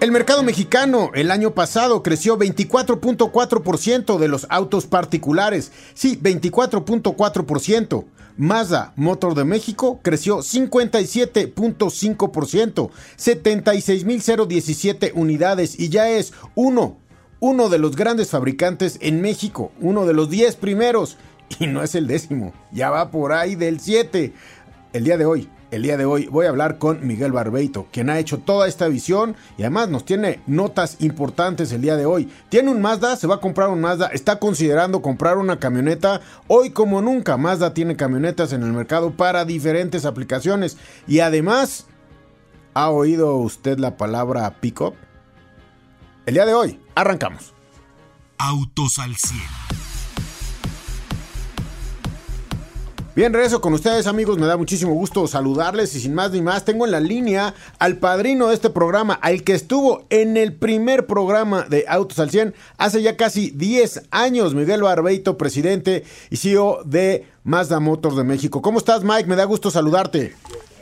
El 0.00 0.10
mercado 0.12 0.42
mexicano 0.42 1.10
el 1.14 1.30
año 1.30 1.50
pasado 1.50 2.02
creció 2.02 2.38
24.4% 2.38 4.16
de 4.16 4.28
los 4.28 4.46
autos 4.48 4.86
particulares. 4.86 5.72
Sí, 5.92 6.18
24.4%. 6.18 8.06
Mazda 8.38 8.94
Motor 8.96 9.34
de 9.34 9.44
México 9.44 10.00
creció 10.02 10.38
57.5%, 10.38 12.90
76.017 13.18 15.12
unidades 15.14 15.78
y 15.78 15.90
ya 15.90 16.08
es 16.08 16.32
uno, 16.54 16.96
uno 17.38 17.68
de 17.68 17.78
los 17.78 17.94
grandes 17.94 18.30
fabricantes 18.30 18.96
en 19.02 19.20
México, 19.20 19.70
uno 19.80 20.06
de 20.06 20.14
los 20.14 20.30
10 20.30 20.56
primeros 20.56 21.18
y 21.58 21.66
no 21.66 21.82
es 21.82 21.94
el 21.94 22.06
décimo, 22.06 22.54
ya 22.72 22.88
va 22.88 23.10
por 23.10 23.34
ahí 23.34 23.54
del 23.54 23.80
7. 23.80 24.32
El 24.94 25.04
día 25.04 25.18
de 25.18 25.26
hoy, 25.26 25.50
el 25.70 25.82
día 25.82 25.96
de 25.96 26.04
hoy 26.04 26.26
voy 26.26 26.46
a 26.46 26.48
hablar 26.48 26.78
con 26.78 27.06
Miguel 27.06 27.32
Barbeito, 27.32 27.86
quien 27.92 28.10
ha 28.10 28.18
hecho 28.18 28.38
toda 28.38 28.66
esta 28.66 28.88
visión 28.88 29.36
y 29.56 29.62
además 29.62 29.88
nos 29.88 30.04
tiene 30.04 30.40
notas 30.46 30.96
importantes 31.00 31.72
el 31.72 31.82
día 31.82 31.96
de 31.96 32.06
hoy. 32.06 32.28
Tiene 32.48 32.70
un 32.70 32.80
Mazda, 32.80 33.16
se 33.16 33.26
va 33.26 33.36
a 33.36 33.40
comprar 33.40 33.68
un 33.68 33.80
Mazda, 33.80 34.08
está 34.08 34.38
considerando 34.38 35.02
comprar 35.02 35.38
una 35.38 35.58
camioneta. 35.58 36.20
Hoy 36.48 36.70
como 36.70 37.00
nunca, 37.02 37.36
Mazda 37.36 37.74
tiene 37.74 37.96
camionetas 37.96 38.52
en 38.52 38.62
el 38.62 38.72
mercado 38.72 39.12
para 39.12 39.44
diferentes 39.44 40.04
aplicaciones 40.04 40.76
y 41.06 41.20
además, 41.20 41.86
¿ha 42.74 42.90
oído 42.90 43.36
usted 43.36 43.78
la 43.78 43.96
palabra 43.96 44.60
pickup? 44.60 44.94
El 46.26 46.34
día 46.34 46.46
de 46.46 46.54
hoy, 46.54 46.80
arrancamos. 46.94 47.54
Autos 48.38 48.98
al 48.98 49.16
100. 49.16 49.69
Bien, 53.16 53.32
regreso 53.32 53.60
con 53.60 53.72
ustedes 53.72 54.06
amigos, 54.06 54.38
me 54.38 54.46
da 54.46 54.56
muchísimo 54.56 54.92
gusto 54.92 55.26
saludarles 55.26 55.96
y 55.96 56.00
sin 56.00 56.14
más 56.14 56.30
ni 56.30 56.40
más 56.42 56.64
tengo 56.64 56.84
en 56.84 56.92
la 56.92 57.00
línea 57.00 57.54
al 57.80 57.96
padrino 57.96 58.46
de 58.46 58.54
este 58.54 58.70
programa, 58.70 59.14
al 59.14 59.42
que 59.42 59.52
estuvo 59.52 60.06
en 60.10 60.36
el 60.36 60.54
primer 60.54 61.06
programa 61.06 61.62
de 61.62 61.86
Autos 61.88 62.20
al 62.20 62.30
100 62.30 62.54
hace 62.78 63.02
ya 63.02 63.16
casi 63.16 63.50
10 63.50 64.10
años, 64.12 64.54
Miguel 64.54 64.82
Barbeito, 64.82 65.36
presidente 65.36 66.04
y 66.30 66.36
CEO 66.36 66.84
de 66.84 67.26
Mazda 67.42 67.80
Motors 67.80 68.14
de 68.14 68.22
México. 68.22 68.62
¿Cómo 68.62 68.78
estás 68.78 69.02
Mike? 69.02 69.28
Me 69.28 69.34
da 69.34 69.44
gusto 69.44 69.72
saludarte. 69.72 70.36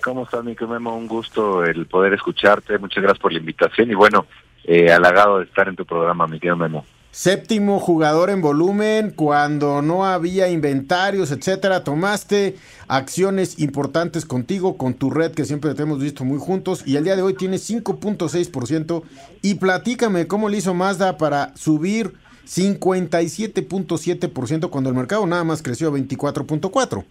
¿Cómo 0.05 0.25
estás, 0.25 0.45
mi 0.45 0.55
Memo? 0.69 0.95
Un 0.97 1.09
gusto 1.09 1.65
el 1.65 1.87
poder 1.87 2.13
escucharte, 2.13 2.77
muchas 2.77 3.03
gracias 3.03 3.23
por 3.23 3.33
la 3.33 3.39
invitación 3.39 3.91
y 3.91 3.95
bueno, 3.95 4.27
eh, 4.65 4.93
halagado 4.93 5.39
de 5.39 5.47
estar 5.47 5.67
en 5.67 5.77
tu 5.77 5.87
programa, 5.87 6.27
mi 6.27 6.39
querido 6.39 6.57
Memo. 6.57 6.85
Séptimo 7.11 7.81
jugador 7.81 8.29
en 8.31 8.41
volumen, 8.43 9.11
cuando 9.11 9.83
no 9.83 10.05
había 10.05 10.49
inventarios, 10.51 11.33
etcétera, 11.33 11.83
tomaste 11.83 12.57
acciones 12.87 13.59
importantes 13.59 14.25
contigo, 14.25 14.77
con 14.77 14.95
tu 14.95 15.11
red 15.11 15.33
que 15.33 15.45
siempre 15.45 15.75
te 15.75 15.83
hemos 15.83 15.99
visto 16.01 16.25
muy 16.25 16.39
juntos 16.39 16.85
y 16.87 16.95
el 16.97 17.03
día 17.05 17.17
de 17.17 17.23
hoy 17.23 17.35
tiene 17.35 17.57
5.6% 17.57 19.03
y 19.43 19.55
platícame 19.55 20.29
cómo 20.29 20.49
le 20.49 20.59
hizo 20.59 20.75
Mazda 20.75 21.19
para 21.19 21.53
subir 21.57 22.15
57.7% 22.47 24.71
cuando 24.71 24.91
el 24.91 24.97
mercado 24.97 25.27
nada 25.27 25.43
más 25.45 25.63
creció 25.63 25.93
24.4. 25.93 27.05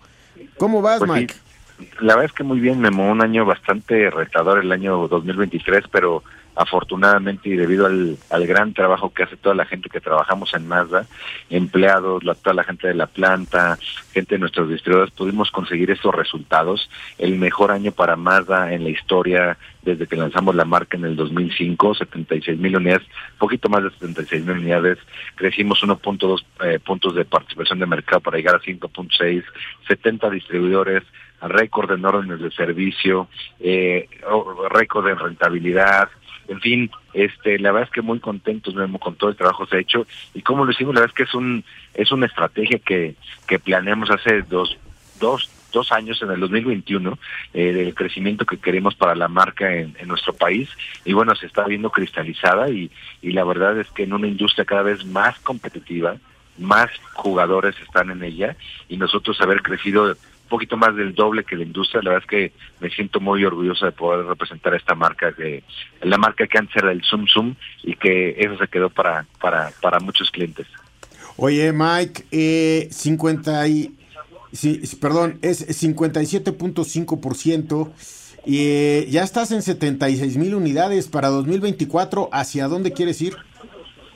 ¿Cómo 0.58 0.82
vas, 0.82 1.00
Pues 1.00 1.12
sí, 1.12 1.18
Mike? 1.20 1.34
la 2.02 2.16
verdad 2.16 2.26
es 2.26 2.32
que 2.34 2.44
muy 2.44 2.60
bien, 2.60 2.80
Memo, 2.80 3.12
un 3.12 3.22
año 3.22 3.46
bastante 3.46 4.10
retador 4.10 4.64
el 4.64 4.72
año 4.72 5.08
2023, 5.08 5.84
pero 5.92 6.24
afortunadamente 6.58 7.50
y 7.50 7.56
debido 7.56 7.86
al, 7.86 8.18
al 8.30 8.48
gran 8.48 8.74
trabajo 8.74 9.14
que 9.14 9.24
hace 9.24 9.38
toda 9.38 9.56
la 9.56 9.66
gente 9.66 9.90
que 9.90 10.02
trabajamos 10.02 10.54
en 10.54 10.68
Mazda, 10.68 11.06
empleados, 11.50 12.24
la, 12.24 12.36
toda 12.36 12.56
la 12.56 12.64
gente 12.64 12.88
de 12.88 12.96
la 12.96 13.08
planta, 13.08 13.78
gente 14.12 14.36
de 14.36 14.40
nuestros 14.40 14.70
distribuidores, 14.70 15.14
pudimos 15.14 15.52
conseguir 15.52 15.92
estos 15.92 16.14
resultados. 16.14 16.90
El 17.18 17.38
mejor 17.38 17.72
año 17.72 17.92
para 17.92 18.16
Mazda 18.16 18.74
en 18.74 18.84
la 18.84 18.90
historia 18.90 19.58
desde 19.84 20.08
que 20.08 20.18
lanzamos 20.18 20.54
la 20.54 20.66
marca 20.66 20.98
en 20.98 21.06
el 21.06 21.16
2005, 21.16 21.96
76 21.96 22.60
mil 22.60 22.76
unidades, 22.76 23.08
poquito 23.38 23.70
más 23.70 23.84
de 23.84 23.92
76 23.92 24.44
mil 24.44 24.58
unidades, 24.58 24.98
crecimos 25.36 25.82
1.2 25.82 26.44
eh, 26.66 26.80
puntos 26.80 27.16
de 27.16 27.24
participación 27.24 27.80
de 27.80 27.86
mercado 27.86 28.20
para 28.20 28.38
llegar 28.38 28.56
a 28.56 28.60
5.6, 28.60 29.44
70 29.88 30.30
distribuidores, 30.30 31.04
récord 31.42 31.92
en 31.92 32.04
órdenes 32.04 32.42
de 32.42 32.52
servicio, 32.52 33.30
eh, 33.60 34.10
récord 34.70 35.08
en 35.08 35.20
rentabilidad, 35.20 36.10
en 36.48 36.62
fin, 36.62 36.92
este, 37.14 37.60
la 37.60 37.72
verdad 37.72 37.90
es 37.90 37.94
que 37.94 38.02
muy 38.02 38.20
contentos 38.20 38.76
Memo, 38.76 39.00
con 39.00 39.16
todo 39.16 39.30
el 39.30 39.36
trabajo 39.36 39.66
que 39.66 39.70
se 39.72 39.78
ha 39.78 39.82
hecho. 39.82 40.08
Y 40.34 40.42
como 40.42 40.66
lo 40.66 40.72
hicimos, 40.72 40.94
la 40.94 41.02
verdad 41.02 41.14
es 41.14 41.18
que 41.18 41.30
es 41.30 41.34
un 41.34 41.64
es 41.94 42.12
una 42.12 42.26
estrategia 42.26 42.80
que, 42.80 43.16
que 43.48 43.60
planeamos 43.60 44.10
hace 44.10 44.42
dos, 44.44 44.78
dos, 45.20 45.50
dos 45.72 45.92
años 45.92 46.22
en 46.22 46.32
el 46.32 46.40
2021 46.40 47.18
eh, 47.54 47.74
del 47.74 47.96
crecimiento 47.96 48.46
que 48.46 48.58
queremos 48.58 48.96
para 48.96 49.16
la 49.16 49.28
marca 49.28 49.74
en, 49.74 49.96
en, 50.00 50.08
nuestro 50.08 50.34
país. 50.34 50.70
Y 51.06 51.14
bueno, 51.14 51.36
se 51.36 51.48
está 51.48 51.66
viendo 51.66 51.90
cristalizada 51.90 52.70
y, 52.70 52.92
y 53.22 53.32
la 53.32 53.44
verdad 53.44 53.80
es 53.80 53.90
que 53.92 54.04
en 54.04 54.14
una 54.14 54.28
industria 54.28 54.66
cada 54.66 54.84
vez 54.84 55.06
más 55.06 55.40
competitiva, 55.40 56.18
más 56.58 56.90
jugadores 57.14 57.76
están 57.82 58.12
en 58.12 58.24
ella. 58.24 58.56
Y 58.88 58.98
nosotros 58.98 59.40
haber 59.42 59.62
crecido 59.62 60.16
poquito 60.48 60.78
más 60.78 60.96
del 60.96 61.14
doble 61.14 61.44
que 61.44 61.56
la 61.56 61.62
industria. 61.64 62.02
La 62.02 62.10
verdad 62.12 62.26
es 62.26 62.30
que 62.30 62.52
me 62.80 62.90
siento 62.90 63.20
muy 63.20 63.46
orgulloso 63.46 63.86
de 63.86 63.92
poder 63.92 64.26
representar 64.26 64.74
esta 64.74 64.96
marca, 64.96 65.34
que 65.34 65.64
la 66.02 66.18
marca 66.18 66.48
que 66.48 66.58
antes 66.58 66.76
era 66.76 66.92
el 66.92 67.04
Zoom 67.04 67.28
Zoom 67.28 67.54
y 67.84 67.96
que 67.96 68.36
eso 68.40 68.58
se 68.58 68.68
quedó 68.68 68.90
para, 68.90 69.28
para, 69.40 69.72
para 69.82 70.00
muchos 70.00 70.32
clientes. 70.32 70.66
Oye, 71.38 71.72
Mike, 71.72 72.26
eh, 72.32 72.88
50 72.92 73.68
y, 73.68 73.96
sí, 74.52 74.82
perdón, 75.00 75.38
es 75.42 75.68
57.5%. 75.84 77.92
Y 78.46 78.60
eh, 78.62 79.08
ya 79.10 79.24
estás 79.24 79.52
en 79.52 79.62
76 79.62 80.38
mil 80.38 80.56
unidades 80.56 81.10
para 81.10 81.28
2024. 81.28 82.30
¿Hacia 82.32 82.68
dónde 82.68 82.94
quieres 82.94 83.22
ir? 83.22 83.36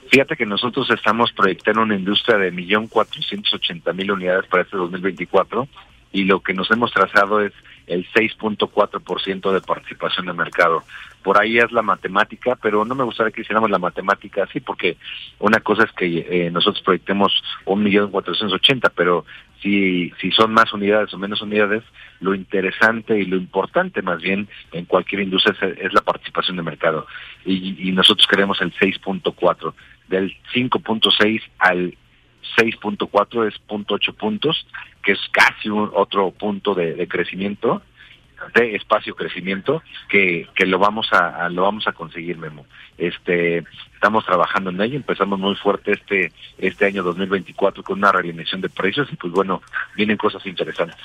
Fíjate 0.09 0.35
que 0.35 0.45
nosotros 0.45 0.89
estamos 0.89 1.31
proyectando 1.31 1.83
una 1.83 1.95
industria 1.95 2.37
de 2.37 2.51
1.480.000 2.51 4.11
unidades 4.11 4.45
para 4.47 4.63
este 4.63 4.75
2024 4.75 5.67
y 6.11 6.25
lo 6.25 6.41
que 6.41 6.53
nos 6.53 6.69
hemos 6.71 6.91
trazado 6.91 7.41
es 7.41 7.53
el 7.87 8.07
6.4% 8.11 9.51
de 9.51 9.61
participación 9.61 10.25
de 10.25 10.33
mercado. 10.33 10.83
Por 11.23 11.39
ahí 11.39 11.57
es 11.57 11.71
la 11.71 11.81
matemática, 11.81 12.57
pero 12.61 12.85
no 12.85 12.95
me 12.95 13.03
gustaría 13.03 13.31
que 13.31 13.41
hiciéramos 13.41 13.69
la 13.69 13.79
matemática 13.79 14.43
así, 14.43 14.59
porque 14.59 14.97
una 15.39 15.59
cosa 15.59 15.83
es 15.83 15.91
que 15.91 16.25
eh, 16.29 16.51
nosotros 16.51 16.83
proyectemos 16.83 17.43
un 17.65 17.83
millón 17.83 18.11
cuatrocientos 18.11 18.55
ochenta, 18.55 18.89
pero 18.89 19.25
si, 19.61 20.11
si 20.19 20.31
son 20.31 20.53
más 20.53 20.73
unidades 20.73 21.13
o 21.13 21.17
menos 21.17 21.41
unidades, 21.41 21.83
lo 22.19 22.33
interesante 22.33 23.19
y 23.19 23.25
lo 23.25 23.35
importante 23.35 24.01
más 24.01 24.21
bien 24.21 24.47
en 24.71 24.85
cualquier 24.85 25.21
industria 25.21 25.55
es, 25.61 25.77
es 25.79 25.93
la 25.93 26.01
participación 26.01 26.57
de 26.57 26.63
mercado. 26.63 27.05
Y, 27.45 27.89
y 27.89 27.91
nosotros 27.91 28.25
queremos 28.27 28.61
el 28.61 28.73
6.4, 28.73 29.73
del 30.07 30.35
5.6 30.53 31.41
al 31.59 31.95
6.4 32.57 33.47
es 33.47 33.55
0.8 33.67 34.15
puntos, 34.15 34.67
que 35.03 35.13
es 35.13 35.19
casi 35.31 35.69
un 35.69 35.91
otro 35.93 36.31
punto 36.31 36.73
de, 36.73 36.93
de 36.93 37.07
crecimiento, 37.07 37.81
de 38.55 38.75
espacio 38.75 39.15
crecimiento, 39.15 39.83
que, 40.09 40.47
que 40.55 40.65
lo 40.65 40.79
vamos 40.79 41.07
a, 41.11 41.47
lo 41.49 41.63
vamos 41.63 41.87
a 41.87 41.93
conseguir, 41.93 42.37
Memo. 42.37 42.65
Este, 42.97 43.63
estamos 43.93 44.25
trabajando 44.25 44.69
en 44.69 44.81
ello, 44.81 44.95
empezamos 44.95 45.39
muy 45.39 45.55
fuerte 45.55 45.93
este, 45.93 46.31
este 46.57 46.85
año 46.85 47.03
2024 47.03 47.83
con 47.83 47.99
una 47.99 48.11
realineación 48.11 48.61
de 48.61 48.69
precios 48.69 49.07
y 49.11 49.15
pues 49.15 49.31
bueno, 49.33 49.61
vienen 49.95 50.17
cosas 50.17 50.45
interesantes. 50.45 50.97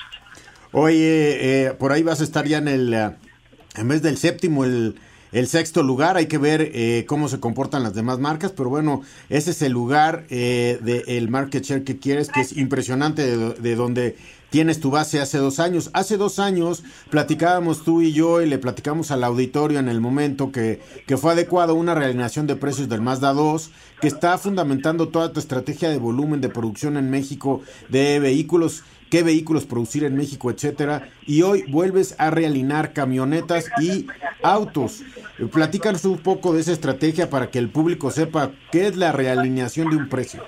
Oye, 0.71 1.65
eh, 1.65 1.73
por 1.73 1.91
ahí 1.91 2.03
vas 2.03 2.21
a 2.21 2.23
estar 2.23 2.45
ya 2.45 2.57
en 2.57 2.67
el, 2.67 2.93
en 2.93 3.87
vez 3.87 4.01
del 4.01 4.17
séptimo, 4.17 4.65
el 4.65 4.95
el 5.37 5.47
sexto 5.47 5.83
lugar. 5.83 6.17
Hay 6.17 6.27
que 6.27 6.37
ver 6.37 6.71
eh, 6.73 7.05
cómo 7.07 7.29
se 7.29 7.39
comportan 7.39 7.83
las 7.83 7.93
demás 7.93 8.19
marcas, 8.19 8.51
pero 8.51 8.69
bueno, 8.69 9.01
ese 9.29 9.51
es 9.51 9.61
el 9.61 9.71
lugar 9.71 10.25
eh, 10.29 10.79
del 10.81 11.29
market 11.29 11.63
share 11.63 11.83
que 11.83 11.99
quieres, 11.99 12.29
que 12.29 12.41
es 12.41 12.57
impresionante 12.57 13.25
de, 13.25 13.53
de, 13.53 13.75
donde 13.75 14.15
tienes 14.49 14.79
tu 14.79 14.89
base 14.89 15.19
hace 15.19 15.37
dos 15.37 15.59
años. 15.59 15.89
Hace 15.93 16.17
dos 16.17 16.39
años 16.39 16.83
platicábamos 17.09 17.83
tú 17.83 18.01
y 18.01 18.13
yo 18.13 18.41
y 18.41 18.47
le 18.47 18.57
platicamos 18.57 19.11
al 19.11 19.23
auditorio 19.23 19.79
en 19.79 19.89
el 19.89 20.01
momento 20.01 20.51
que, 20.51 20.81
que 21.05 21.17
fue 21.17 21.33
adecuado 21.33 21.75
una 21.75 21.93
realineación 21.93 22.47
de 22.47 22.55
precios 22.55 22.89
del 22.89 23.01
Mazda 23.01 23.33
2, 23.33 23.69
que 24.01 24.07
está 24.07 24.37
fundamentando 24.37 25.09
toda 25.09 25.33
tu 25.33 25.39
estrategia 25.39 25.89
de 25.89 25.97
volumen 25.97 26.41
de 26.41 26.49
producción 26.49 26.97
en 26.97 27.09
México 27.09 27.61
de 27.89 28.19
vehículos 28.19 28.83
qué 29.09 29.23
vehículos 29.23 29.65
producir 29.65 30.03
en 30.03 30.15
México, 30.15 30.51
etcétera. 30.51 31.09
Y 31.25 31.41
hoy 31.41 31.63
vuelves 31.67 32.15
a 32.19 32.29
realinear 32.29 32.93
camionetas 32.93 33.69
y 33.81 34.07
autos. 34.43 35.03
Platícanos 35.51 36.05
un 36.05 36.19
poco 36.19 36.53
de 36.53 36.61
esa 36.61 36.73
estrategia 36.73 37.29
para 37.29 37.49
que 37.49 37.59
el 37.59 37.69
público 37.69 38.11
sepa 38.11 38.51
qué 38.71 38.87
es 38.87 38.95
la 38.95 39.11
realineación 39.11 39.89
de 39.89 39.97
un 39.97 40.09
precio. 40.09 40.43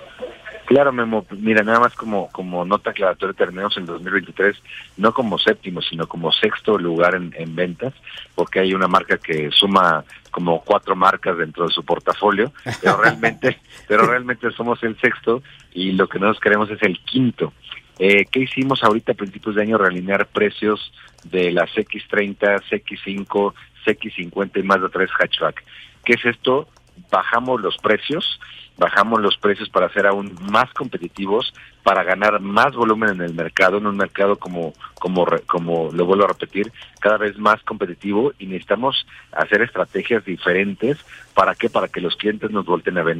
Claro, 0.70 0.92
Memo, 0.92 1.26
mira, 1.30 1.64
nada 1.64 1.80
más 1.80 1.94
como, 1.96 2.28
como 2.30 2.64
nota 2.64 2.90
aclaratoria, 2.90 3.34
terminamos 3.34 3.76
en 3.76 3.86
2023 3.86 4.54
no 4.98 5.12
como 5.12 5.36
séptimo, 5.36 5.82
sino 5.82 6.06
como 6.06 6.30
sexto 6.30 6.78
lugar 6.78 7.16
en, 7.16 7.34
en 7.36 7.56
ventas, 7.56 7.92
porque 8.36 8.60
hay 8.60 8.72
una 8.72 8.86
marca 8.86 9.18
que 9.18 9.50
suma 9.50 10.04
como 10.30 10.62
cuatro 10.62 10.94
marcas 10.94 11.36
dentro 11.38 11.66
de 11.66 11.72
su 11.72 11.84
portafolio, 11.84 12.52
pero 12.80 12.98
realmente, 12.98 13.58
pero 13.88 14.06
realmente 14.06 14.48
somos 14.52 14.80
el 14.84 14.96
sexto 15.00 15.42
y 15.72 15.90
lo 15.90 16.08
que 16.08 16.20
nosotros 16.20 16.40
queremos 16.40 16.70
es 16.70 16.80
el 16.82 17.00
quinto. 17.00 17.52
Eh, 18.02 18.24
¿Qué 18.32 18.40
hicimos 18.40 18.82
ahorita 18.82 19.12
a 19.12 19.14
principios 19.14 19.56
de 19.56 19.62
año? 19.62 19.76
Realinear 19.76 20.26
precios 20.26 20.90
de 21.24 21.52
las 21.52 21.70
X30, 21.74 22.62
CX5, 22.70 23.52
CX50 23.84 24.58
y 24.58 24.62
más 24.62 24.80
de 24.80 24.88
3 24.88 25.10
hatchback. 25.18 25.62
¿Qué 26.02 26.14
es 26.14 26.24
esto? 26.24 26.66
Bajamos 27.10 27.60
los 27.60 27.76
precios 27.78 28.40
bajamos 28.80 29.20
los 29.20 29.36
precios 29.36 29.68
para 29.68 29.92
ser 29.92 30.06
aún 30.06 30.34
más 30.50 30.72
competitivos, 30.72 31.52
para 31.82 32.02
ganar 32.02 32.40
más 32.40 32.74
volumen 32.74 33.10
en 33.10 33.20
el 33.20 33.34
mercado, 33.34 33.76
en 33.76 33.86
un 33.86 33.96
mercado 33.96 34.36
como, 34.36 34.72
como, 34.94 35.26
como 35.46 35.90
lo 35.92 36.06
vuelvo 36.06 36.24
a 36.24 36.28
repetir, 36.28 36.72
cada 36.98 37.18
vez 37.18 37.38
más 37.38 37.62
competitivo 37.62 38.32
y 38.38 38.46
necesitamos 38.46 39.06
hacer 39.32 39.60
estrategias 39.60 40.24
diferentes. 40.24 40.98
¿Para 41.34 41.54
qué? 41.54 41.68
Para 41.68 41.88
que 41.88 42.00
los 42.00 42.16
clientes 42.16 42.50
nos 42.50 42.64
volten 42.64 42.96
a 42.96 43.02
ver. 43.02 43.18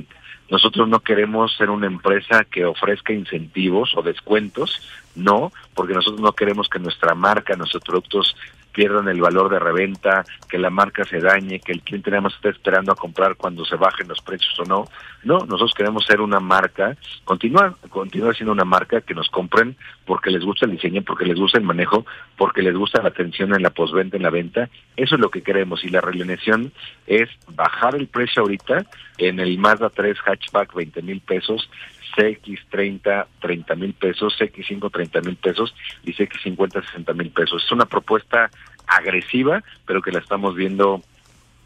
Nosotros 0.51 0.89
no 0.89 1.01
queremos 1.01 1.55
ser 1.57 1.69
una 1.69 1.87
empresa 1.87 2.45
que 2.45 2.65
ofrezca 2.65 3.13
incentivos 3.13 3.95
o 3.95 4.03
descuentos, 4.03 4.81
no, 5.15 5.53
porque 5.75 5.93
nosotros 5.93 6.23
no 6.23 6.33
queremos 6.33 6.69
que 6.71 6.79
nuestra 6.79 7.15
marca, 7.15 7.55
nuestros 7.55 7.85
productos 7.85 8.35
pierdan 8.73 9.09
el 9.09 9.21
valor 9.21 9.51
de 9.51 9.59
reventa, 9.59 10.25
que 10.49 10.59
la 10.59 10.71
marca 10.71 11.05
se 11.05 11.21
dañe, 11.21 11.61
que 11.61 11.73
el 11.73 11.83
cliente 11.83 12.11
nada 12.11 12.23
más 12.23 12.35
esté 12.35 12.51
esperando 12.51 12.93
a 12.93 12.97
comprar 12.97 13.37
cuando 13.37 13.65
se 13.65 13.77
bajen 13.77 14.09
los 14.09 14.21
precios 14.21 14.59
o 14.61 14.65
no. 14.65 14.85
No, 15.23 15.39
nosotros 15.39 15.75
queremos 15.77 16.05
ser 16.07 16.21
una 16.21 16.41
marca, 16.41 16.97
continuar, 17.25 17.75
continuar 17.89 18.35
siendo 18.35 18.53
una 18.53 18.65
marca 18.65 19.01
que 19.01 19.15
nos 19.15 19.29
compren 19.29 19.77
porque 20.05 20.31
les 20.31 20.45
gusta 20.45 20.67
el 20.67 20.73
diseño, 20.73 21.03
porque 21.03 21.25
les 21.25 21.39
gusta 21.39 21.59
el 21.59 21.65
manejo, 21.65 22.07
porque 22.37 22.63
les 22.63 22.75
gusta 22.75 23.03
la 23.03 23.09
atención 23.09 23.55
en 23.55 23.63
la 23.63 23.71
postventa, 23.71 24.17
en 24.17 24.23
la 24.23 24.31
venta. 24.31 24.69
Eso 24.97 25.15
es 25.17 25.21
lo 25.21 25.31
que 25.31 25.43
queremos 25.43 25.85
y 25.85 25.89
la 25.89 26.01
realineación 26.01 26.73
es 27.07 27.29
bajar 27.49 27.95
el 27.95 28.09
precio 28.09 28.43
ahorita 28.43 28.87
en 29.19 29.41
el 29.41 29.59
Mazda 29.59 29.91
3 29.91 30.17
hatchback 30.25 30.75
20 30.75 31.03
mil 31.03 31.21
pesos 31.21 31.69
CX30 32.17 33.27
30 33.41 33.75
mil 33.77 33.95
pesos, 33.95 34.35
CX5 34.39 34.91
30 34.91 35.21
mil 35.23 35.37
pesos 35.37 35.75
y 36.05 36.13
CX50 36.13 36.85
60 36.87 37.13
mil 37.15 37.31
pesos. 37.31 37.63
Es 37.65 37.73
una 37.73 37.87
propuesta 37.87 38.51
agresiva, 38.87 39.63
pero 39.87 40.03
que 40.03 40.13
la 40.13 40.19
estamos 40.19 40.55
viendo 40.55 41.03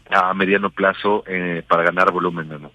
a 0.09 0.33
mediano 0.33 0.69
plazo 0.69 1.23
eh, 1.27 1.63
para 1.67 1.83
ganar 1.83 2.11
volumen. 2.11 2.49
¿no? 2.49 2.71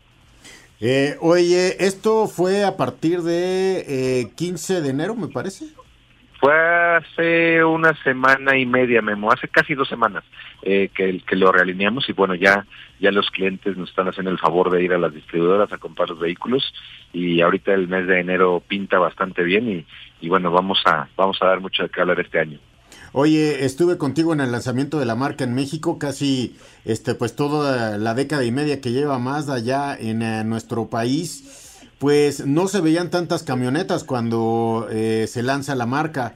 Eh, 0.81 1.17
oye, 1.21 1.85
esto 1.85 2.27
fue 2.27 2.65
a 2.65 2.77
partir 2.77 3.23
de 3.23 3.85
eh, 3.87 4.31
15 4.35 4.81
de 4.81 4.91
enero, 4.91 5.15
me 5.15 5.29
parece. 5.29 5.67
Fue 6.41 6.55
hace 6.55 7.63
una 7.63 7.93
semana 8.03 8.57
y 8.57 8.65
media, 8.65 9.03
Memo, 9.03 9.31
hace 9.31 9.47
casi 9.47 9.75
dos 9.75 9.89
semanas 9.89 10.25
eh, 10.63 10.89
que, 10.95 11.21
que 11.21 11.37
lo 11.37 11.53
realineamos 11.53 12.09
y 12.09 12.15
bueno, 12.15 12.35
ya, 12.35 12.67
ya 12.99 13.11
los 13.13 13.31
clientes 13.31 13.77
nos 13.77 13.91
están 13.91 14.09
haciendo 14.09 14.31
el 14.31 14.39
favor 14.39 14.71
de 14.71 14.83
ir 14.83 14.95
a 14.95 14.99
las 14.99 15.13
distribuidoras 15.13 15.71
a 15.71 15.77
comprar 15.77 16.09
los 16.09 16.19
vehículos 16.19 16.73
y 17.13 17.43
ahorita 17.43 17.75
el 17.75 17.89
mes 17.89 18.07
de 18.07 18.21
enero 18.21 18.63
pinta 18.67 18.99
bastante 18.99 19.43
bien 19.43 19.85
y, 20.23 20.29
bueno, 20.31 20.51
vamos 20.51 20.81
a, 20.87 21.09
vamos 21.15 21.37
a 21.43 21.47
dar 21.47 21.61
mucho 21.61 21.83
de 21.83 21.91
qué 21.91 22.01
hablar 22.01 22.21
este 22.21 22.41
año. 22.41 22.59
Oye, 23.13 23.67
estuve 23.67 23.99
contigo 23.99 24.33
en 24.33 24.41
el 24.41 24.51
lanzamiento 24.51 24.99
de 24.99 25.05
la 25.05 25.17
marca 25.17 25.45
en 25.45 25.55
México, 25.55 25.99
casi 25.99 26.57
este 26.87 27.15
pues 27.15 27.37
toda 27.37 27.99
la 27.99 28.15
década 28.15 28.45
y 28.45 28.53
media 28.53 28.81
que 28.81 28.93
lleva 28.93 29.19
más 29.19 29.51
allá 29.51 29.95
en 29.95 30.23
eh, 30.23 30.45
nuestro 30.45 30.89
país 30.89 31.70
pues 32.01 32.47
no 32.47 32.67
se 32.67 32.81
veían 32.81 33.11
tantas 33.11 33.43
camionetas 33.43 34.05
cuando 34.05 34.89
eh, 34.91 35.27
se 35.29 35.43
lanza 35.43 35.75
la 35.75 35.85
marca. 35.85 36.35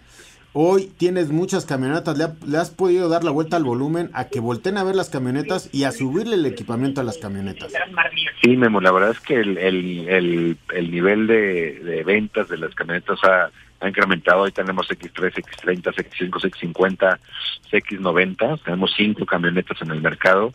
Hoy 0.52 0.92
tienes 0.98 1.30
muchas 1.30 1.64
camionetas, 1.64 2.18
le, 2.18 2.58
has 2.58 2.70
podido 2.70 3.08
dar 3.08 3.24
la 3.24 3.30
vuelta 3.30 3.56
al 3.56 3.64
volumen 3.64 4.10
a 4.12 4.26
que 4.26 4.40
volteen 4.40 4.76
a 4.76 4.84
ver 4.84 4.94
las 4.94 5.08
camionetas 5.08 5.70
y 5.72 5.84
a 5.84 5.90
subirle 5.90 6.36
el 6.36 6.44
equipamiento 6.44 7.00
a 7.00 7.04
las 7.04 7.16
camionetas. 7.16 7.72
Sí, 8.42 8.56
Memo, 8.58 8.82
la 8.82 8.92
verdad 8.92 9.12
es 9.12 9.20
que 9.20 9.40
el, 9.40 9.56
el, 9.56 10.58
el, 10.74 10.90
nivel 10.90 11.26
de, 11.26 11.80
de, 11.80 12.04
ventas 12.04 12.50
de 12.50 12.58
las 12.58 12.74
camionetas 12.74 13.18
ha, 13.24 13.50
ha 13.80 13.88
incrementado. 13.88 14.42
Hoy 14.42 14.52
tenemos 14.52 14.86
X3, 14.90 15.32
X30, 15.32 15.94
X5, 15.94 16.30
X50, 16.30 17.18
X90. 17.72 18.62
Tenemos 18.62 18.92
cinco 18.94 19.24
camionetas 19.24 19.80
en 19.80 19.92
el 19.92 20.02
mercado 20.02 20.52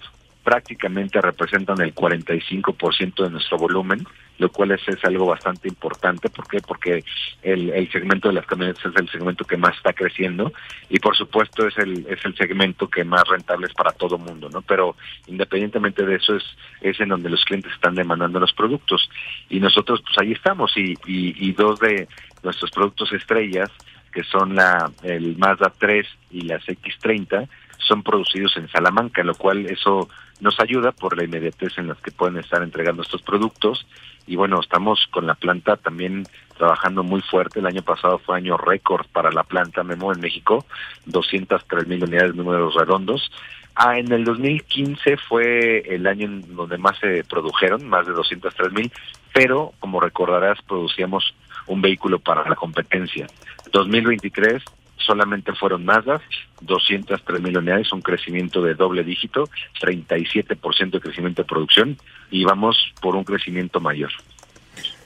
prácticamente 0.50 1.22
representan 1.22 1.80
el 1.80 1.94
45% 1.94 3.24
de 3.24 3.30
nuestro 3.30 3.60
volumen, 3.60 4.04
lo 4.40 4.50
cual 4.52 4.72
es, 4.72 4.82
es, 4.88 4.98
algo 5.06 5.28
bastante 5.28 5.68
importante. 5.68 6.28
¿Por 6.32 6.48
qué? 6.48 6.60
Porque 6.60 7.04
el, 7.44 7.70
el 7.70 7.92
segmento 7.92 8.30
de 8.30 8.34
las 8.34 8.48
camionetas 8.48 8.84
es 8.84 8.96
el 8.96 9.12
segmento 9.12 9.46
que 9.46 9.58
más 9.58 9.78
está 9.78 9.94
creciendo 9.94 10.52
y 10.90 10.98
por 10.98 11.16
supuesto 11.16 11.68
es 11.68 11.78
el, 11.78 12.04
es 12.10 12.26
el 12.26 12.36
segmento 12.36 12.90
que 12.90 13.04
más 13.04 13.28
rentable 13.28 13.68
es 13.68 13.74
para 13.76 13.92
todo 13.92 14.18
mundo, 14.18 14.50
¿no? 14.50 14.64
Pero 14.64 14.96
independientemente 15.28 16.04
de 16.04 16.16
eso 16.16 16.36
es, 16.36 16.44
es 16.82 17.00
en 17.00 17.10
donde 17.10 17.30
los 17.30 17.46
clientes 17.46 17.72
están 17.72 17.94
demandando 17.94 18.40
los 18.40 18.54
productos 18.54 19.08
y 19.50 19.60
nosotros 19.60 20.02
pues 20.02 20.18
ahí 20.18 20.32
estamos 20.32 20.76
y, 20.76 20.94
y, 21.06 21.48
y 21.48 21.52
dos 21.52 21.80
de 21.80 22.08
nuestros 22.42 22.72
productos 22.72 23.14
estrellas 23.14 23.70
que 24.12 24.24
son 24.24 24.56
la 24.56 24.92
el 25.04 25.38
Mazda 25.38 25.72
3 25.78 26.08
y 26.32 26.42
las 26.42 26.66
X30 26.66 27.48
son 27.90 28.04
producidos 28.04 28.56
en 28.58 28.70
Salamanca, 28.70 29.24
lo 29.24 29.36
cual 29.36 29.66
eso 29.66 30.10
nos 30.40 30.60
ayuda 30.60 30.92
por 30.92 31.18
la 31.18 31.24
inmediatez 31.24 31.78
en 31.78 31.88
la 31.88 31.96
que 31.96 32.12
pueden 32.12 32.38
estar 32.38 32.64
entregando 32.64 33.02
estos 33.02 33.22
productos. 33.22 33.86
Y 34.28 34.36
bueno, 34.36 34.60
estamos 34.60 35.08
con 35.12 35.26
la 35.26 35.34
planta 35.34 35.76
también 35.76 36.26
trabajando 36.58 37.04
muy 37.04 37.22
fuerte. 37.22 37.60
El 37.60 37.66
año 37.66 37.82
pasado 37.82 38.20
fue 38.20 38.38
año 38.38 38.58
récord 38.58 39.06
para 39.12 39.32
la 39.32 39.44
planta 39.44 39.84
Memo 39.84 40.14
en 40.14 40.22
México, 40.22 40.66
203 41.06 41.88
mil 41.88 42.04
unidades 42.04 42.36
números 42.36 42.76
redondos. 42.76 43.32
Ah, 43.76 43.98
en 43.98 44.12
el 44.12 44.26
2015 44.26 45.18
fue 45.18 45.80
el 45.88 46.06
año 46.06 46.26
en 46.26 46.56
donde 46.56 46.78
más 46.78 46.98
se 47.00 47.24
produjeron, 47.24 47.88
más 47.88 48.06
de 48.06 48.14
203 48.14 48.74
mil, 48.74 48.92
pero 49.34 49.74
como 49.80 50.00
recordarás, 50.00 50.62
producíamos 50.64 51.34
un 51.68 51.82
vehículo 51.82 52.20
para 52.20 52.48
la 52.48 52.56
competencia. 52.56 53.28
2023 53.72 54.62
solamente 55.06 55.54
fueron 55.54 55.86
Mazda, 55.86 56.22
203 56.62 57.42
mil 57.42 57.58
unidades, 57.58 57.92
un 57.94 58.02
crecimiento 58.02 58.62
de 58.62 58.76
doble 58.76 59.04
dígito, 59.04 59.50
37% 59.82 60.92
de 60.92 61.00
crecimiento 61.00 61.42
de 61.44 61.48
producción 61.48 61.98
y 62.32 62.44
vamos 62.44 62.94
por 63.02 63.16
un 63.16 63.24
crecimiento 63.24 63.80
mayor. 63.80 64.12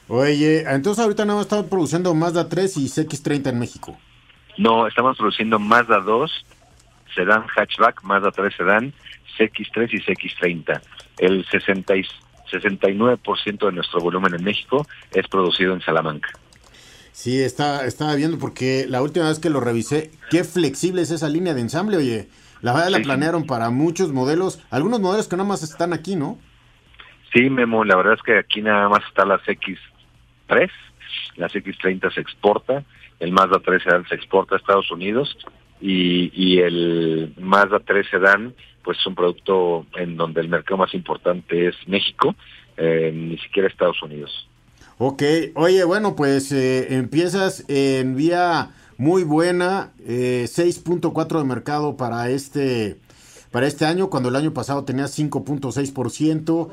Oye, 0.08 0.64
entonces 0.68 1.04
ahorita 1.04 1.26
no 1.26 1.42
estamos 1.42 1.68
produciendo 1.68 2.14
Mazda 2.14 2.50
3 2.50 2.78
y 2.78 2.86
CX30 2.86 3.50
en 3.50 3.60
México. 3.60 3.98
No, 4.58 4.86
estamos 4.88 5.18
produciendo 5.18 5.60
Mazda 5.60 6.00
2, 6.00 6.46
sedán 7.16 7.46
hatchback, 7.48 8.04
Mazda 8.04 8.32
3 8.32 8.54
sedán, 8.56 8.94
CX3 9.38 9.90
y 9.92 9.98
CX30. 10.02 10.82
El 11.20 11.46
60 11.46 11.94
69% 12.54 13.66
de 13.66 13.72
nuestro 13.72 14.00
volumen 14.00 14.34
en 14.36 14.44
México 14.44 14.86
es 15.12 15.28
producido 15.28 15.74
en 15.74 15.82
Salamanca. 15.82 16.30
Sí, 17.14 17.40
está, 17.40 17.86
estaba 17.86 18.16
viendo 18.16 18.40
porque 18.40 18.86
la 18.90 19.04
última 19.04 19.30
vez 19.30 19.40
que 19.40 19.52
lo 19.52 19.60
revisé, 19.60 20.10
qué 20.32 20.44
flexible 20.44 21.04
es 21.04 21.12
esa 21.12 21.30
línea 21.30 21.54
de 21.54 21.62
ensamble, 21.62 21.98
oye. 21.98 22.28
La 22.62 22.74
verdad 22.74 22.90
la 22.90 23.00
planearon 23.02 23.46
para 23.46 23.70
muchos 23.70 24.12
modelos, 24.12 24.66
algunos 24.72 25.00
modelos 25.00 25.28
que 25.28 25.36
nada 25.36 25.48
más 25.48 25.64
están 25.64 25.94
aquí, 25.94 26.16
¿no? 26.16 26.40
Sí, 27.32 27.50
Memo, 27.50 27.84
la 27.84 27.96
verdad 27.98 28.14
es 28.14 28.22
que 28.24 28.38
aquí 28.38 28.62
nada 28.62 28.90
más 28.90 29.04
está 29.08 29.26
las 29.26 29.42
X3, 29.42 30.72
las 31.36 31.54
X30 31.54 32.14
se 32.14 32.22
exporta, 32.22 32.84
el 33.20 33.32
Mazda 33.32 33.60
3 33.60 33.84
Sedan 33.84 34.08
se 34.08 34.16
exporta 34.16 34.56
a 34.56 34.58
Estados 34.58 34.90
Unidos 34.92 35.38
y, 35.82 36.32
y 36.34 36.60
el 36.60 37.34
Mazda 37.38 37.80
3 37.80 38.08
Sedan 38.10 38.56
pues 38.84 38.98
es 38.98 39.06
un 39.06 39.16
producto 39.16 39.86
en 39.96 40.18
donde 40.18 40.42
el 40.42 40.50
mercado 40.50 40.78
más 40.78 40.94
importante 40.94 41.68
es 41.68 41.76
México, 41.88 42.36
eh, 42.76 43.12
ni 43.14 43.38
siquiera 43.38 43.68
Estados 43.68 44.02
Unidos. 44.02 44.50
Ok, 45.06 45.22
oye, 45.56 45.84
bueno, 45.84 46.16
pues 46.16 46.54
eh, 46.54 46.96
empiezas 46.96 47.66
en 47.68 48.16
vía 48.16 48.72
muy 48.98 49.26
buena, 49.26 49.92
eh, 50.00 50.46
6.4 50.48 51.40
de 51.40 51.44
mercado 51.44 51.98
para 51.98 52.30
este, 52.30 52.96
para 53.52 53.68
este 53.68 53.86
año, 53.86 54.10
cuando 54.10 54.30
el 54.30 54.38
año 54.38 54.54
pasado 54.54 54.86
tenía 54.86 55.08
5.6%. 55.08 56.70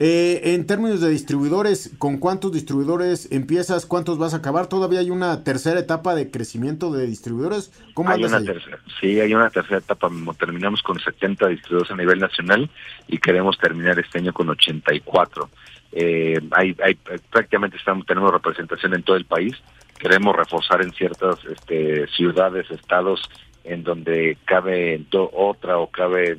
Eh, 0.00 0.54
en 0.54 0.66
términos 0.66 1.02
de 1.02 1.10
distribuidores, 1.10 1.90
¿con 1.98 2.16
cuántos 2.16 2.52
distribuidores 2.52 3.30
empiezas? 3.32 3.84
¿Cuántos 3.84 4.16
vas 4.16 4.32
a 4.32 4.38
acabar? 4.38 4.68
¿Todavía 4.68 5.00
hay 5.00 5.10
una 5.10 5.44
tercera 5.44 5.78
etapa 5.78 6.14
de 6.14 6.30
crecimiento 6.30 6.90
de 6.90 7.06
distribuidores? 7.06 7.70
¿Cómo 7.92 8.08
hay 8.08 8.24
una 8.24 8.42
tercera, 8.42 8.78
sí, 8.98 9.20
hay 9.20 9.34
una 9.34 9.50
tercera 9.50 9.76
etapa. 9.76 10.08
Terminamos 10.38 10.80
con 10.80 10.98
70 10.98 11.48
distribuidores 11.48 11.90
a 11.92 11.96
nivel 11.96 12.18
nacional 12.18 12.70
y 13.08 13.18
queremos 13.18 13.58
terminar 13.58 13.98
este 13.98 14.20
año 14.20 14.32
con 14.32 14.48
84. 14.48 15.50
Eh, 15.92 16.40
hay, 16.52 16.76
hay, 16.82 16.94
prácticamente 17.30 17.76
estamos, 17.76 18.06
tenemos 18.06 18.32
representación 18.32 18.94
en 18.94 19.02
todo 19.02 19.16
el 19.16 19.24
país. 19.24 19.54
Queremos 19.98 20.36
reforzar 20.36 20.82
en 20.82 20.92
ciertas 20.92 21.44
este, 21.44 22.06
ciudades, 22.08 22.70
estados 22.70 23.28
en 23.64 23.82
donde 23.82 24.38
cabe 24.44 25.04
otra 25.32 25.78
o 25.78 25.88
caben 25.90 26.36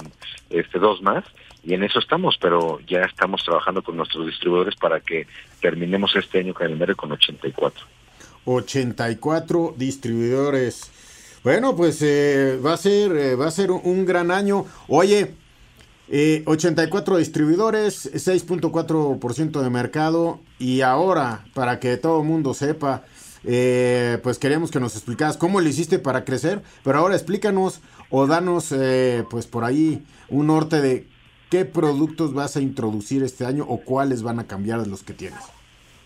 este, 0.49 0.79
dos 0.79 1.01
más 1.01 1.23
y 1.63 1.73
en 1.73 1.83
eso 1.83 1.99
estamos, 1.99 2.37
pero 2.41 2.79
ya 2.87 3.01
estamos 3.01 3.43
trabajando 3.43 3.83
con 3.83 3.97
nuestros 3.97 4.25
distribuidores 4.25 4.75
para 4.75 5.01
que 5.01 5.27
terminemos 5.61 6.15
este 6.15 6.39
año 6.39 6.53
calendario 6.53 6.95
con 6.95 7.11
84. 7.11 7.85
84 8.45 9.73
distribuidores. 9.77 10.91
Bueno, 11.43 11.75
pues 11.75 12.01
eh, 12.01 12.59
va 12.65 12.73
a 12.73 12.77
ser 12.77 13.11
eh, 13.15 13.35
va 13.35 13.47
a 13.47 13.51
ser 13.51 13.71
un 13.71 14.05
gran 14.05 14.31
año. 14.31 14.65
Oye, 14.87 15.33
84 16.45 17.15
eh, 17.15 17.19
distribuidores, 17.19 18.11
6.4% 18.13 19.61
de 19.61 19.69
mercado 19.69 20.39
y 20.57 20.81
ahora 20.81 21.45
para 21.53 21.79
que 21.79 21.97
todo 21.97 22.21
el 22.21 22.27
mundo 22.27 22.53
sepa, 22.53 23.03
pues 23.41 24.39
queríamos 24.39 24.71
que 24.71 24.79
nos 24.79 24.95
explicaras 24.95 25.37
cómo 25.37 25.61
lo 25.61 25.69
hiciste 25.69 25.99
para 25.99 26.25
crecer, 26.25 26.61
pero 26.83 26.99
ahora 26.99 27.15
explícanos 27.15 27.81
o 28.09 28.27
danos 28.27 28.73
pues 29.29 29.47
por 29.47 29.63
ahí 29.63 30.03
un 30.29 30.47
norte 30.47 30.81
de 30.81 31.07
¿Qué 31.49 31.65
productos 31.65 32.33
vas 32.33 32.55
a 32.57 32.61
introducir 32.61 33.23
este 33.23 33.43
año 33.45 33.65
o 33.67 33.81
cuáles 33.81 34.21
van 34.21 34.39
a 34.39 34.45
cambiar 34.45 34.81
de 34.81 34.87
los 34.87 35.03
que 35.03 35.13
tienes? 35.13 35.39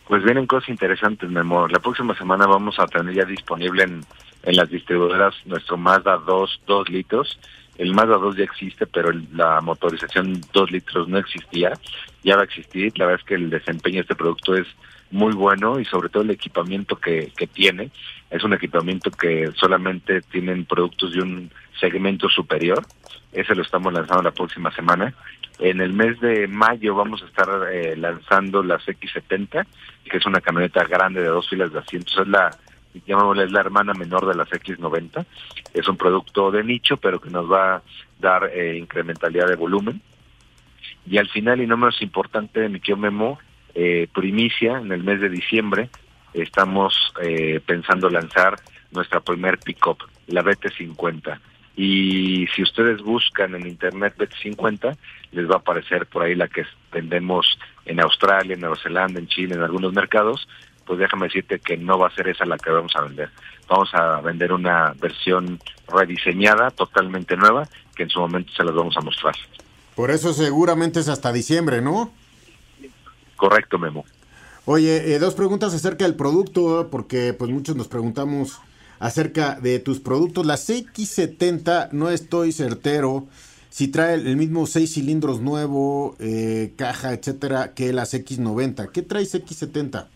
Pues 0.08 0.24
vienen 0.24 0.48
cosas 0.48 0.70
interesantes, 0.70 1.30
Memo. 1.30 1.68
La 1.68 1.80
próxima 1.80 2.16
semana 2.16 2.48
vamos 2.48 2.80
a 2.80 2.88
tener 2.88 3.14
ya 3.14 3.26
disponible 3.26 3.84
en, 3.84 4.06
en 4.44 4.56
las 4.56 4.70
distribuidoras 4.70 5.36
nuestro 5.46 5.76
Mazda 5.76 6.18
2, 6.18 6.62
2 6.66 6.90
litros. 6.90 7.40
El 7.78 7.94
Mazda 7.94 8.18
2 8.18 8.38
ya 8.38 8.44
existe, 8.44 8.86
pero 8.86 9.12
la 9.34 9.60
motorización 9.62 10.42
2 10.54 10.72
litros 10.72 11.08
no 11.08 11.18
existía. 11.18 11.74
Ya 12.24 12.36
va 12.36 12.42
a 12.44 12.46
existir. 12.46 12.94
La 12.98 13.06
verdad 13.06 13.22
es 13.22 13.28
que 13.28 13.36
el 13.36 13.50
desempeño 13.50 13.96
de 13.96 14.02
este 14.02 14.16
producto 14.16 14.56
es 14.56 14.68
muy 15.12 15.34
bueno 15.34 15.80
y 15.80 15.86
sobre 15.86 16.10
todo 16.10 16.24
el 16.24 16.32
equipamiento 16.32 16.96
que, 16.96 17.32
que 17.36 17.48
tiene. 17.48 17.90
Es 18.30 18.44
un 18.44 18.54
equipamiento 18.54 19.12
que 19.12 19.52
solamente 19.56 20.22
tienen 20.22 20.66
productos 20.66 21.14
de 21.14 21.22
un 21.22 21.52
segmento 21.80 22.30
superior. 22.30 22.84
Ese 23.32 23.56
lo 23.56 23.64
estamos 23.64 23.92
lanzando 23.92 24.24
la 24.24 24.32
próxima 24.32 24.72
semana. 24.74 25.14
En 25.60 25.82
el 25.82 25.94
mes 25.94 26.20
de 26.20 26.48
mayo 26.48 26.96
vamos 26.96 27.22
a 27.22 27.26
estar 27.26 27.48
eh, 27.72 27.96
lanzando 27.96 28.64
las 28.64 28.86
X70, 28.86 29.66
que 30.10 30.18
es 30.18 30.26
una 30.26 30.42
camioneta 30.42 30.84
grande 30.84 31.22
de 31.22 31.28
dos 31.28 31.48
filas 31.50 31.72
de 31.72 31.80
asientos. 31.80 32.18
Es 32.18 32.28
la, 32.28 32.50
llamémosle, 33.02 33.50
la 33.50 33.60
hermana 33.60 33.94
menor 33.94 34.26
de 34.28 34.36
las 34.36 34.50
X90. 34.50 35.26
Es 35.74 35.88
un 35.88 35.98
producto 35.98 36.52
de 36.52 36.64
nicho, 36.64 36.98
pero 36.98 37.20
que 37.20 37.30
nos 37.30 37.52
va 37.52 37.76
a 37.76 37.82
dar 38.20 38.52
eh, 38.54 38.78
incrementalidad 38.78 39.48
de 39.48 39.56
volumen. 39.56 40.02
Y 41.06 41.18
al 41.18 41.30
final, 41.30 41.62
y 41.62 41.68
no 41.68 41.78
menos 41.78 42.02
importante, 42.02 42.70
mi 42.70 42.80
tío 42.80 42.96
Memo, 42.96 43.40
eh, 43.76 44.08
primicia, 44.14 44.78
en 44.78 44.92
el 44.92 45.04
mes 45.04 45.20
de 45.20 45.30
diciembre, 45.30 45.90
estamos 46.34 47.14
eh, 47.22 47.60
pensando 47.66 48.10
lanzar 48.10 48.56
nuestra 48.92 49.20
primer 49.20 49.58
pick-up, 49.60 49.98
la 50.28 50.44
BT50 50.44 51.40
y 51.76 52.46
si 52.56 52.62
ustedes 52.62 53.02
buscan 53.02 53.56
en 53.56 53.68
internet 53.68 54.16
BT50, 54.18 54.96
les 55.32 55.50
va 55.50 55.56
a 55.56 55.58
aparecer 55.58 56.06
por 56.06 56.24
ahí 56.24 56.36
la 56.36 56.48
que 56.48 56.66
vendemos 56.92 57.58
en 57.86 58.00
Australia, 58.00 58.54
en 58.54 58.62
Nueva 58.62 58.76
Zelanda, 58.76 59.20
en 59.20 59.28
Chile, 59.28 59.56
en 59.56 59.64
algunos 59.64 59.92
mercados. 59.94 60.48
Pues 60.86 61.00
déjame 61.00 61.28
decirte 61.28 61.60
que 61.60 61.78
no 61.78 61.98
va 61.98 62.08
a 62.08 62.16
ser 62.16 62.28
esa 62.28 62.46
la 62.46 62.58
que 62.58 62.70
vamos 62.70 62.94
a 62.96 63.02
vender. 63.02 63.30
Vamos 63.70 63.90
a 63.94 64.22
vender 64.22 64.52
una 64.52 64.94
versión 65.00 65.60
rediseñada, 65.88 66.72
totalmente 66.72 67.38
nueva, 67.38 67.68
que 67.96 68.04
en 68.04 68.10
su 68.10 68.20
momento 68.20 68.52
se 68.56 68.64
las 68.64 68.76
vamos 68.76 68.96
a 68.98 69.02
mostrar. 69.02 69.36
Por 69.96 70.12
eso 70.12 70.34
seguramente 70.34 71.00
es 71.00 71.08
hasta 71.08 71.32
diciembre, 71.32 71.82
¿no? 71.82 72.12
Correcto, 73.36 73.78
Memo. 73.78 74.06
Oye, 74.66 75.14
eh, 75.14 75.20
dos 75.20 75.36
preguntas 75.36 75.74
acerca 75.74 76.06
del 76.06 76.16
producto, 76.16 76.88
porque 76.90 77.34
pues 77.34 77.52
muchos 77.52 77.76
nos 77.76 77.88
preguntamos 77.88 78.60
acerca 79.00 79.60
de 79.60 79.80
tus 79.80 80.00
productos. 80.00 80.46
La 80.46 80.56
X70 80.56 81.90
no 81.92 82.10
estoy 82.10 82.52
certero 82.54 83.28
si 83.70 83.88
trae 83.88 84.14
el 84.14 84.38
mismo 84.38 84.68
seis 84.68 84.94
cilindros 84.94 85.42
nuevo, 85.42 86.16
eh, 86.20 86.74
caja, 86.78 87.12
etcétera, 87.12 87.74
que 87.74 87.92
las 87.92 88.14
X90. 88.14 88.92
¿Qué 88.92 89.02
traes 89.02 89.34
X70? 89.34 90.08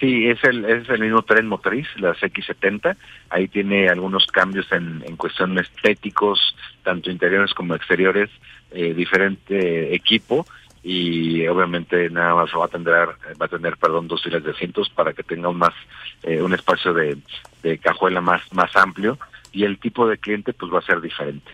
Sí, 0.00 0.28
es 0.28 0.42
el, 0.44 0.64
es 0.64 0.88
el 0.88 1.00
mismo 1.00 1.22
tren 1.22 1.48
motriz, 1.48 1.86
las 1.96 2.16
X70. 2.18 2.96
Ahí 3.30 3.48
tiene 3.48 3.88
algunos 3.88 4.26
cambios 4.26 4.70
en, 4.70 5.02
en 5.04 5.16
cuestión 5.16 5.58
estéticos, 5.58 6.54
tanto 6.84 7.10
interiores 7.10 7.52
como 7.52 7.74
exteriores, 7.74 8.30
eh, 8.70 8.94
diferente 8.94 9.94
equipo 9.94 10.46
y 10.82 11.46
obviamente 11.48 12.08
nada 12.10 12.34
más 12.34 12.50
va 12.50 12.66
a 12.66 12.68
tener 12.68 13.08
va 13.40 13.46
a 13.46 13.48
tener 13.48 13.76
perdón 13.76 14.06
dos 14.06 14.22
filas 14.22 14.44
de 14.44 14.54
para 14.94 15.12
que 15.12 15.24
tenga 15.24 15.48
un 15.48 15.58
más 15.58 15.74
eh, 16.22 16.40
un 16.40 16.54
espacio 16.54 16.94
de, 16.94 17.18
de 17.62 17.78
cajuela 17.78 18.20
más 18.20 18.42
más 18.52 18.74
amplio 18.76 19.18
y 19.52 19.64
el 19.64 19.78
tipo 19.78 20.06
de 20.06 20.18
cliente 20.18 20.52
pues 20.52 20.72
va 20.72 20.78
a 20.78 20.82
ser 20.82 21.00
diferente 21.00 21.50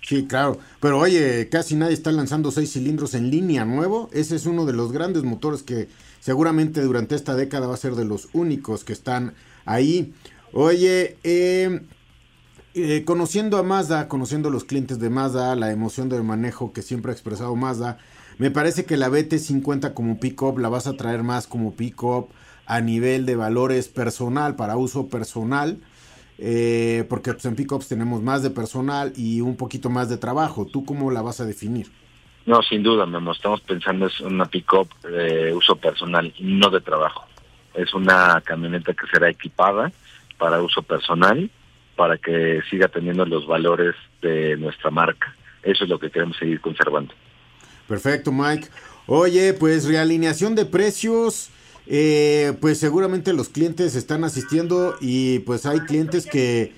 Sí, 0.00 0.26
claro. 0.26 0.58
Pero 0.80 1.00
oye, 1.00 1.50
casi 1.50 1.74
nadie 1.74 1.92
está 1.92 2.10
lanzando 2.12 2.50
seis 2.50 2.72
cilindros 2.72 3.12
en 3.12 3.30
línea 3.30 3.66
nuevo. 3.66 4.08
Ese 4.14 4.36
es 4.36 4.46
uno 4.46 4.64
de 4.64 4.72
los 4.72 4.90
grandes 4.90 5.22
motores 5.22 5.62
que 5.62 5.88
seguramente 6.20 6.80
durante 6.82 7.14
esta 7.14 7.34
década 7.34 7.66
va 7.66 7.74
a 7.74 7.78
ser 7.78 7.94
de 7.94 8.04
los 8.04 8.28
únicos 8.32 8.84
que 8.84 8.92
están 8.92 9.34
ahí. 9.64 10.12
Oye, 10.52 11.18
eh, 11.24 11.82
eh, 12.74 13.04
conociendo 13.04 13.58
a 13.58 13.62
Mazda, 13.62 14.08
conociendo 14.08 14.48
a 14.48 14.52
los 14.52 14.64
clientes 14.64 14.98
de 14.98 15.10
Mazda, 15.10 15.56
la 15.56 15.72
emoción 15.72 16.08
del 16.08 16.22
manejo 16.22 16.72
que 16.72 16.82
siempre 16.82 17.10
ha 17.10 17.14
expresado 17.14 17.54
Mazda, 17.56 17.98
me 18.38 18.50
parece 18.50 18.84
que 18.84 18.96
la 18.96 19.08
BT50 19.08 19.94
como 19.94 20.20
pick-up 20.20 20.58
la 20.58 20.68
vas 20.68 20.86
a 20.86 20.96
traer 20.96 21.22
más 21.22 21.46
como 21.46 21.74
pick-up 21.74 22.28
a 22.66 22.80
nivel 22.80 23.26
de 23.26 23.34
valores 23.34 23.88
personal, 23.88 24.54
para 24.54 24.76
uso 24.76 25.08
personal, 25.08 25.80
eh, 26.38 27.04
porque 27.08 27.32
pues, 27.32 27.44
en 27.46 27.56
pick-ups 27.56 27.88
tenemos 27.88 28.22
más 28.22 28.42
de 28.42 28.50
personal 28.50 29.12
y 29.16 29.40
un 29.40 29.56
poquito 29.56 29.90
más 29.90 30.08
de 30.08 30.18
trabajo. 30.18 30.66
¿Tú 30.66 30.84
cómo 30.84 31.10
la 31.10 31.22
vas 31.22 31.40
a 31.40 31.46
definir? 31.46 31.90
No, 32.48 32.62
sin 32.62 32.82
duda, 32.82 33.04
Memo. 33.04 33.32
Estamos 33.32 33.60
pensando 33.60 34.06
es 34.06 34.18
una 34.20 34.46
pick-up 34.46 34.88
de 35.02 35.52
uso 35.52 35.76
personal, 35.76 36.32
no 36.40 36.70
de 36.70 36.80
trabajo. 36.80 37.26
Es 37.74 37.92
una 37.92 38.40
camioneta 38.42 38.94
que 38.94 39.06
será 39.12 39.28
equipada 39.28 39.92
para 40.38 40.62
uso 40.62 40.80
personal, 40.80 41.50
para 41.94 42.16
que 42.16 42.62
siga 42.70 42.88
teniendo 42.88 43.26
los 43.26 43.46
valores 43.46 43.94
de 44.22 44.56
nuestra 44.56 44.90
marca. 44.90 45.36
Eso 45.62 45.84
es 45.84 45.90
lo 45.90 45.98
que 45.98 46.10
queremos 46.10 46.38
seguir 46.38 46.62
conservando. 46.62 47.12
Perfecto, 47.86 48.32
Mike. 48.32 48.68
Oye, 49.06 49.52
pues 49.52 49.86
realineación 49.86 50.54
de 50.54 50.64
precios. 50.64 51.50
Eh, 51.86 52.54
pues 52.62 52.78
seguramente 52.78 53.34
los 53.34 53.50
clientes 53.50 53.94
están 53.94 54.24
asistiendo 54.24 54.96
y 55.02 55.40
pues 55.40 55.66
hay 55.66 55.80
clientes 55.80 56.24
que 56.24 56.72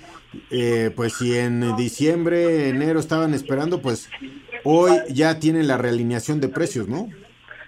eh, 0.50 0.90
pues 0.96 1.12
si 1.14 1.36
en 1.36 1.76
diciembre, 1.76 2.68
enero 2.68 2.98
estaban 2.98 3.34
esperando, 3.34 3.80
pues 3.80 4.08
hoy 4.64 4.92
ya 5.08 5.38
tienen 5.38 5.68
la 5.68 5.78
realineación 5.78 6.40
de 6.40 6.48
precios, 6.48 6.88
¿no? 6.88 7.08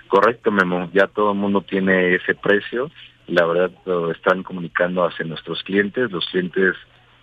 Correcto, 0.09 0.51
Memo. 0.51 0.91
Ya 0.93 1.07
todo 1.07 1.33
el 1.33 1.39
mundo 1.39 1.63
tiene 1.63 2.15
ese 2.15 2.35
precio. 2.35 2.91
La 3.27 3.47
verdad 3.47 3.71
lo 3.87 4.11
están 4.11 4.43
comunicando 4.43 5.05
hacia 5.05 5.25
nuestros 5.25 5.63
clientes. 5.63 6.11
Los 6.11 6.27
clientes 6.27 6.75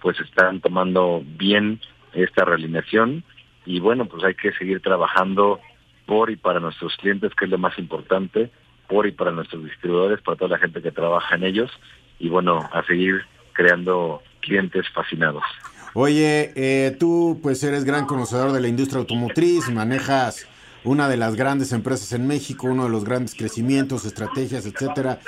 pues 0.01 0.19
están 0.19 0.61
tomando 0.61 1.23
bien 1.25 1.79
esta 2.13 2.45
realineación 2.45 3.23
y 3.65 3.79
bueno, 3.79 4.05
pues 4.05 4.23
hay 4.23 4.35
que 4.35 4.51
seguir 4.53 4.81
trabajando 4.81 5.59
por 6.05 6.31
y 6.31 6.35
para 6.35 6.59
nuestros 6.59 6.95
clientes, 6.97 7.33
que 7.35 7.45
es 7.45 7.51
lo 7.51 7.59
más 7.59 7.77
importante, 7.77 8.49
por 8.87 9.05
y 9.05 9.11
para 9.11 9.31
nuestros 9.31 9.63
distribuidores, 9.63 10.21
para 10.21 10.37
toda 10.37 10.51
la 10.51 10.57
gente 10.57 10.81
que 10.81 10.91
trabaja 10.91 11.35
en 11.35 11.43
ellos, 11.43 11.69
y 12.17 12.29
bueno, 12.29 12.67
a 12.73 12.83
seguir 12.85 13.21
creando 13.53 14.23
clientes 14.39 14.89
fascinados. 14.89 15.43
Oye, 15.93 16.51
eh, 16.55 16.95
tú 16.99 17.39
pues 17.41 17.63
eres 17.63 17.83
gran 17.83 18.05
conocedor 18.05 18.51
de 18.51 18.61
la 18.61 18.67
industria 18.67 18.99
automotriz, 18.99 19.69
manejas 19.69 20.45
una 20.83 21.09
de 21.09 21.17
las 21.17 21.35
grandes 21.35 21.71
empresas 21.71 22.13
en 22.13 22.27
México, 22.27 22.67
uno 22.67 22.85
de 22.85 22.89
los 22.89 23.03
grandes 23.03 23.35
crecimientos, 23.35 24.05
estrategias, 24.05 24.65
etcétera. 24.65 25.19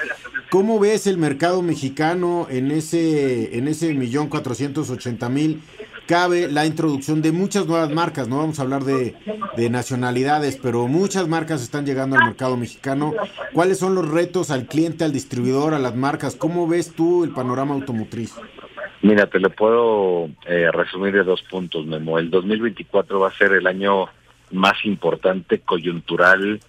¿Cómo 0.50 0.80
ves 0.80 1.08
el 1.08 1.18
mercado 1.18 1.62
mexicano 1.62 2.48
en 2.50 2.72
ese 2.72 3.58
en 3.58 3.68
ese 3.68 3.94
millón 3.94 4.28
cuatrocientos 4.28 4.90
ochenta 4.90 5.30
mil 5.30 5.62
cabe 6.12 6.50
la 6.50 6.66
introducción 6.66 7.22
de 7.22 7.32
muchas 7.32 7.68
nuevas 7.68 7.90
marcas, 7.90 8.28
no 8.28 8.40
vamos 8.40 8.60
a 8.60 8.64
hablar 8.64 8.84
de, 8.84 9.16
nacionalidades, 9.70 10.60
pero 10.62 10.88
muchas 10.90 11.30
marcas 11.30 11.62
están 11.62 11.86
llegando 11.86 12.18
al 12.18 12.26
mercado 12.26 12.58
mexicano. 12.58 13.14
¿Cuáles 13.54 13.78
son 13.78 13.96
los 13.96 14.10
retos 14.10 14.52
al 14.52 14.66
cliente, 14.66 15.06
al 15.06 15.14
distribuidor, 15.14 15.74
a 15.74 15.80
las 15.80 15.96
marcas? 15.96 16.36
¿Cómo 16.36 16.68
ves 16.68 16.92
tú 16.94 17.24
el 17.24 17.30
panorama 17.30 17.76
automotriz? 17.76 18.34
Mira, 19.02 19.26
te 19.28 19.40
lo 19.40 19.50
puedo 19.50 20.30
eh, 20.46 20.70
resumir 20.72 21.14
de 21.14 21.24
dos 21.24 21.42
puntos, 21.44 21.86
Memo. 21.86 22.20
El 22.20 22.30
2024 22.30 23.20
va 23.20 23.30
a 23.30 23.38
ser 23.38 23.54
el 23.54 23.66
año 23.66 24.06
más 24.52 24.86
importante 24.86 25.60
coyuntural 25.60 26.60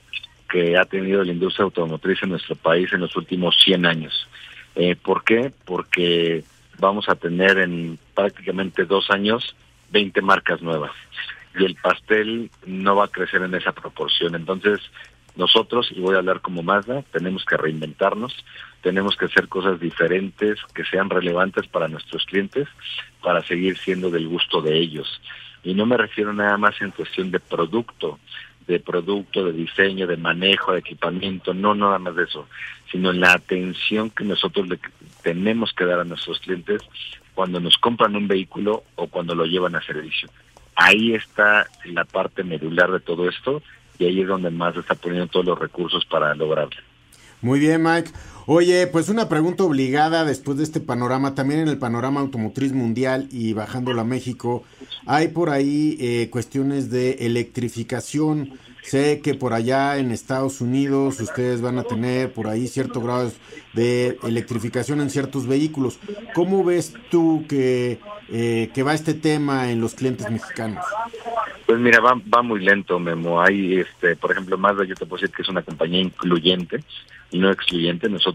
que 0.48 0.76
ha 0.76 0.84
tenido 0.84 1.24
la 1.24 1.32
industria 1.32 1.64
automotriz 1.64 2.22
en 2.22 2.30
nuestro 2.30 2.56
país 2.56 2.92
en 2.92 3.00
los 3.00 3.16
últimos 3.16 3.56
100 3.62 3.86
años. 3.86 4.28
Eh, 4.74 4.96
¿Por 4.96 5.24
qué? 5.24 5.52
Porque 5.64 6.44
vamos 6.78 7.08
a 7.08 7.14
tener 7.14 7.58
en 7.58 7.98
prácticamente 8.14 8.84
dos 8.84 9.10
años 9.10 9.54
20 9.90 10.22
marcas 10.22 10.62
nuevas 10.62 10.92
y 11.58 11.64
el 11.64 11.74
pastel 11.74 12.50
no 12.66 12.96
va 12.96 13.04
a 13.04 13.08
crecer 13.08 13.42
en 13.42 13.54
esa 13.54 13.72
proporción. 13.72 14.34
Entonces, 14.34 14.80
nosotros, 15.36 15.90
y 15.94 16.00
voy 16.00 16.14
a 16.14 16.18
hablar 16.18 16.40
como 16.40 16.62
Mazda, 16.62 17.02
tenemos 17.10 17.44
que 17.44 17.56
reinventarnos, 17.56 18.34
tenemos 18.82 19.16
que 19.16 19.26
hacer 19.26 19.48
cosas 19.48 19.80
diferentes 19.80 20.58
que 20.74 20.84
sean 20.84 21.08
relevantes 21.08 21.66
para 21.68 21.88
nuestros 21.88 22.24
clientes 22.26 22.68
para 23.22 23.42
seguir 23.42 23.78
siendo 23.78 24.10
del 24.10 24.28
gusto 24.28 24.60
de 24.60 24.78
ellos. 24.78 25.20
Y 25.64 25.74
no 25.74 25.86
me 25.86 25.96
refiero 25.96 26.32
nada 26.32 26.56
más 26.58 26.80
en 26.80 26.90
cuestión 26.90 27.30
de 27.30 27.40
producto, 27.40 28.18
de 28.66 28.80
producto, 28.80 29.44
de 29.44 29.52
diseño, 29.52 30.06
de 30.06 30.16
manejo, 30.16 30.72
de 30.72 30.80
equipamiento, 30.80 31.54
no 31.54 31.74
nada 31.74 31.98
más 31.98 32.14
de 32.16 32.24
eso, 32.24 32.48
sino 32.90 33.10
en 33.10 33.20
la 33.20 33.32
atención 33.32 34.10
que 34.10 34.24
nosotros 34.24 34.68
le 34.68 34.78
tenemos 35.22 35.72
que 35.72 35.84
dar 35.84 36.00
a 36.00 36.04
nuestros 36.04 36.40
clientes 36.40 36.82
cuando 37.34 37.60
nos 37.60 37.76
compran 37.78 38.16
un 38.16 38.28
vehículo 38.28 38.84
o 38.96 39.06
cuando 39.06 39.34
lo 39.34 39.46
llevan 39.46 39.76
a 39.76 39.82
servicio. 39.82 40.28
Ahí 40.74 41.14
está 41.14 41.66
la 41.84 42.04
parte 42.04 42.44
medular 42.44 42.90
de 42.90 43.00
todo 43.00 43.28
esto 43.28 43.62
y 43.98 44.04
ahí 44.06 44.20
es 44.20 44.28
donde 44.28 44.50
más 44.50 44.76
está 44.76 44.94
poniendo 44.94 45.26
todos 45.28 45.46
los 45.46 45.58
recursos 45.58 46.04
para 46.04 46.34
lograrlo. 46.34 46.80
Muy 47.40 47.58
bien, 47.58 47.82
Mike. 47.82 48.10
Oye, 48.46 48.88
pues 48.88 49.08
una 49.08 49.28
pregunta 49.28 49.62
obligada 49.62 50.24
después 50.24 50.58
de 50.58 50.64
este 50.64 50.80
panorama, 50.80 51.36
también 51.36 51.60
en 51.60 51.68
el 51.68 51.78
panorama 51.78 52.20
automotriz 52.20 52.72
mundial 52.72 53.28
y 53.30 53.52
bajándolo 53.52 54.00
a 54.00 54.04
México, 54.04 54.64
hay 55.06 55.28
por 55.28 55.50
ahí 55.50 55.96
eh, 56.00 56.28
cuestiones 56.28 56.90
de 56.90 57.12
electrificación. 57.26 58.58
Sé 58.82 59.20
que 59.20 59.34
por 59.34 59.52
allá 59.52 59.96
en 59.98 60.10
Estados 60.10 60.60
Unidos 60.60 61.20
ustedes 61.20 61.60
van 61.60 61.78
a 61.78 61.84
tener 61.84 62.32
por 62.32 62.48
ahí 62.48 62.66
cierto 62.66 63.00
grado 63.00 63.30
de 63.74 64.18
electrificación 64.24 65.00
en 65.00 65.10
ciertos 65.10 65.46
vehículos. 65.46 66.00
¿Cómo 66.34 66.64
ves 66.64 66.94
tú 67.12 67.44
que, 67.48 68.00
eh, 68.28 68.70
que 68.74 68.82
va 68.82 68.94
este 68.94 69.14
tema 69.14 69.70
en 69.70 69.80
los 69.80 69.94
clientes 69.94 70.28
mexicanos? 70.28 70.84
Pues 71.64 71.78
mira, 71.78 72.00
va, 72.00 72.20
va 72.34 72.42
muy 72.42 72.58
lento, 72.60 72.98
Memo. 72.98 73.40
Hay, 73.40 73.78
este, 73.78 74.16
por 74.16 74.32
ejemplo, 74.32 74.58
Mazda, 74.58 74.84
yo 74.84 74.96
te 74.96 75.06
puedo 75.06 75.20
decir 75.20 75.34
que 75.34 75.42
es 75.42 75.48
una 75.48 75.62
compañía 75.62 76.00
incluyente 76.00 76.82
y 77.30 77.38
no 77.38 77.50
excluyente. 77.50 78.08
Nosotros 78.08 78.31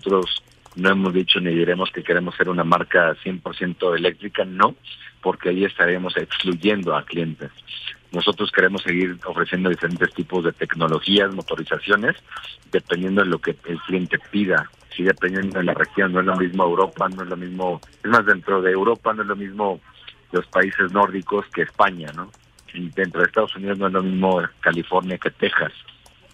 no 0.76 0.90
hemos 0.90 1.14
dicho 1.14 1.40
ni 1.40 1.54
diremos 1.54 1.92
que 1.92 2.04
queremos 2.04 2.36
ser 2.36 2.50
una 2.50 2.64
marca 2.64 3.16
100% 3.24 3.96
eléctrica, 3.96 4.46
no, 4.46 4.76
porque 5.22 5.50
ahí 5.50 5.66
estaremos 5.66 6.16
excluyendo 6.18 6.96
a 6.96 7.04
clientes. 7.04 7.52
Nosotros 8.12 8.52
queremos 8.52 8.84
seguir 8.84 9.18
ofreciendo 9.26 9.70
diferentes 9.70 10.14
tipos 10.14 10.44
de 10.44 10.54
tecnologías, 10.54 11.34
motorizaciones, 11.34 12.16
dependiendo 12.72 13.24
de 13.24 13.30
lo 13.30 13.40
que 13.40 13.56
el 13.66 13.80
cliente 13.82 14.18
pida. 14.32 14.70
Sí, 14.96 15.04
dependiendo 15.04 15.60
de 15.60 15.66
la 15.66 15.74
región, 15.74 16.14
no 16.14 16.22
es 16.22 16.26
lo 16.26 16.36
mismo 16.38 16.64
Europa, 16.64 17.10
no 17.10 17.24
es 17.24 17.30
lo 17.30 17.38
mismo, 17.38 17.82
es 18.04 18.10
más 18.10 18.26
dentro 18.26 18.62
de 18.62 18.72
Europa, 18.72 19.14
no 19.14 19.24
es 19.24 19.28
lo 19.28 19.36
mismo 19.36 19.80
los 20.32 20.46
países 20.48 20.92
nórdicos 20.92 21.46
que 21.54 21.64
España, 21.64 22.12
¿no? 22.16 22.32
Y 22.74 22.90
dentro 22.90 23.22
de 23.22 23.28
Estados 23.28 23.56
Unidos 23.56 23.78
no 23.80 23.88
es 23.88 23.94
lo 23.94 24.04
mismo 24.04 24.42
California 24.60 25.18
que 25.18 25.32
Texas. 25.32 25.74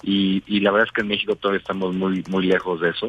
Y, 0.03 0.43
y 0.45 0.59
la 0.59 0.71
verdad 0.71 0.87
es 0.87 0.93
que 0.93 1.01
en 1.01 1.07
México 1.07 1.35
todavía 1.35 1.61
estamos 1.61 1.95
muy, 1.95 2.23
muy 2.29 2.45
lejos 2.45 2.81
de 2.81 2.89
eso. 2.89 3.07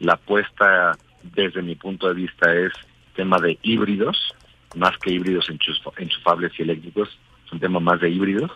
La 0.00 0.14
apuesta, 0.14 0.92
desde 1.22 1.62
mi 1.62 1.74
punto 1.74 2.08
de 2.08 2.14
vista, 2.14 2.54
es 2.54 2.72
tema 3.14 3.38
de 3.38 3.58
híbridos, 3.62 4.34
más 4.76 4.96
que 4.98 5.10
híbridos 5.10 5.48
enchufables 5.48 6.52
y 6.58 6.62
eléctricos, 6.62 7.08
es 7.46 7.52
un 7.52 7.60
tema 7.60 7.80
más 7.80 8.00
de 8.00 8.10
híbridos. 8.10 8.50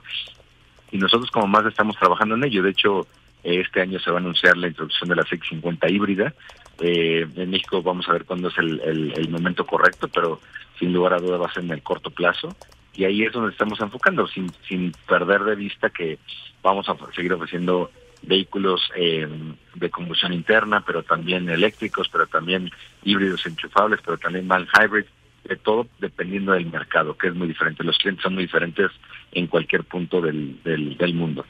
Y 0.90 0.98
nosotros 0.98 1.30
como 1.30 1.46
más 1.46 1.64
estamos 1.66 1.96
trabajando 1.96 2.34
en 2.34 2.44
ello. 2.44 2.62
De 2.62 2.70
hecho, 2.70 3.06
este 3.42 3.80
año 3.80 3.98
se 4.00 4.10
va 4.10 4.18
a 4.18 4.20
anunciar 4.20 4.56
la 4.56 4.68
introducción 4.68 5.08
de 5.08 5.16
la 5.16 5.24
CX50 5.24 5.90
híbrida. 5.90 6.34
Eh, 6.80 7.26
en 7.36 7.50
México 7.50 7.82
vamos 7.82 8.08
a 8.08 8.12
ver 8.12 8.24
cuándo 8.24 8.48
es 8.48 8.58
el, 8.58 8.80
el, 8.80 9.12
el, 9.16 9.28
momento 9.28 9.66
correcto, 9.66 10.08
pero 10.08 10.40
sin 10.78 10.92
lugar 10.92 11.14
a 11.14 11.18
duda 11.18 11.36
va 11.36 11.46
a 11.46 11.52
ser 11.52 11.64
en 11.64 11.72
el 11.72 11.82
corto 11.82 12.10
plazo. 12.10 12.54
Y 12.98 13.04
ahí 13.04 13.22
es 13.22 13.32
donde 13.32 13.52
estamos 13.52 13.80
enfocando, 13.80 14.26
sin, 14.26 14.50
sin 14.68 14.92
perder 15.06 15.44
de 15.44 15.54
vista 15.54 15.88
que 15.88 16.18
vamos 16.64 16.88
a 16.88 16.96
seguir 17.14 17.32
ofreciendo 17.32 17.92
vehículos 18.22 18.90
eh, 18.96 19.28
de 19.76 19.88
combustión 19.88 20.32
interna, 20.32 20.82
pero 20.84 21.04
también 21.04 21.48
eléctricos, 21.48 22.08
pero 22.10 22.26
también 22.26 22.72
híbridos 23.04 23.46
enchufables, 23.46 24.00
pero 24.04 24.18
también 24.18 24.48
mal 24.48 24.66
hybrid, 24.74 25.04
de 25.44 25.54
todo 25.54 25.86
dependiendo 26.00 26.50
del 26.52 26.66
mercado, 26.66 27.16
que 27.16 27.28
es 27.28 27.34
muy 27.36 27.46
diferente. 27.46 27.84
Los 27.84 27.96
clientes 27.98 28.24
son 28.24 28.34
muy 28.34 28.42
diferentes 28.42 28.90
en 29.30 29.46
cualquier 29.46 29.84
punto 29.84 30.20
del, 30.20 30.60
del, 30.64 30.96
del 30.96 31.14
mundo. 31.14 31.46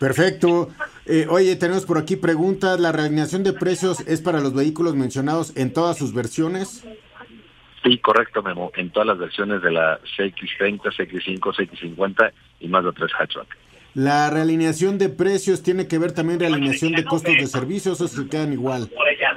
Perfecto. 0.00 0.70
Eh, 1.04 1.26
oye, 1.28 1.54
tenemos 1.56 1.84
por 1.84 1.98
aquí 1.98 2.16
preguntas. 2.16 2.80
¿La 2.80 2.92
realineación 2.92 3.44
de 3.44 3.52
precios 3.52 4.00
es 4.08 4.22
para 4.22 4.40
los 4.40 4.54
vehículos 4.54 4.96
mencionados 4.96 5.54
en 5.54 5.72
todas 5.72 5.98
sus 5.98 6.14
versiones? 6.14 6.84
Sí, 7.82 7.98
correcto, 7.98 8.42
Memo. 8.42 8.70
En 8.76 8.90
todas 8.90 9.08
las 9.08 9.18
versiones 9.18 9.62
de 9.62 9.72
la 9.72 9.98
CX30, 10.16 10.82
CX5, 10.82 11.40
CX50 11.40 12.32
y 12.60 12.68
más 12.68 12.84
de 12.84 12.92
tres 12.92 13.12
hatchback. 13.12 13.56
¿La 13.94 14.30
realineación 14.30 14.96
de 14.96 15.10
precios 15.10 15.62
tiene 15.62 15.86
que 15.86 15.98
ver 15.98 16.12
también 16.12 16.40
realineación 16.40 16.92
de 16.92 17.04
costos 17.04 17.34
de 17.34 17.46
servicios 17.46 18.00
o 18.00 18.08
se 18.08 18.26
quedan 18.28 18.52
igual? 18.52 18.90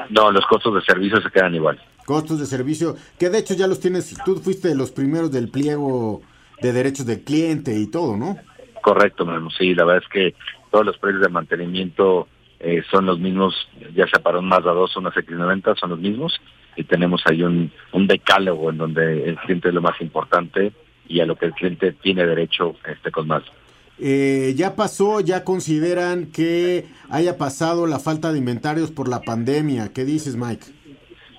No, 0.10 0.31
los 0.31 0.45
costos 0.45 0.75
de 0.75 0.81
servicio 0.81 1.19
se 1.21 1.29
quedan 1.29 1.55
igual. 1.55 1.81
Costos 2.05 2.39
de 2.39 2.45
servicio, 2.45 2.95
que 3.19 3.29
de 3.29 3.39
hecho 3.39 3.53
ya 3.53 3.67
los 3.67 3.79
tienes, 3.79 4.15
tú 4.23 4.36
fuiste 4.38 4.69
de 4.69 4.75
los 4.75 4.91
primeros 4.91 5.31
del 5.31 5.49
pliego 5.49 6.21
de 6.62 6.71
derechos 6.71 7.05
del 7.05 7.23
cliente 7.23 7.77
y 7.77 7.89
todo, 7.89 8.15
¿no? 8.15 8.38
Correcto, 8.81 9.25
Memo. 9.25 9.49
Sí, 9.49 9.73
la 9.73 9.84
verdad 9.84 10.03
es 10.03 10.10
que 10.10 10.36
todos 10.71 10.86
los 10.86 10.97
precios 10.99 11.21
de 11.21 11.29
mantenimiento 11.29 12.27
eh, 12.60 12.84
son 12.91 13.08
los 13.08 13.19
mismos, 13.19 13.67
ya 13.93 14.08
sea 14.08 14.21
para 14.21 14.39
un 14.39 14.47
Mazda 14.47 14.71
2 14.71 14.95
o 14.95 14.99
una 14.99 15.12
X90, 15.12 15.77
son 15.77 15.89
los 15.89 15.99
mismos. 15.99 16.39
Y 16.75 16.83
tenemos 16.83 17.21
ahí 17.25 17.43
un, 17.43 17.71
un 17.93 18.07
decálogo 18.07 18.69
en 18.69 18.77
donde 18.77 19.29
el 19.29 19.38
cliente 19.38 19.69
es 19.69 19.73
lo 19.73 19.81
más 19.81 19.99
importante 20.01 20.73
y 21.07 21.19
a 21.19 21.25
lo 21.25 21.35
que 21.35 21.45
el 21.45 21.53
cliente 21.53 21.93
tiene 21.93 22.25
derecho 22.25 22.75
este 22.85 23.11
con 23.11 23.27
Mazda. 23.27 23.51
Eh, 23.97 24.53
ya 24.57 24.75
pasó, 24.75 25.21
ya 25.21 25.45
consideran 25.45 26.25
que 26.25 26.85
haya 27.09 27.38
pasado 27.38 27.88
la 27.88 27.99
falta 27.99 28.33
de 28.33 28.39
inventarios 28.39 28.91
por 28.91 29.07
la 29.07 29.21
pandemia. 29.21 29.93
¿Qué 29.93 30.03
dices, 30.03 30.35
Mike? 30.35 30.65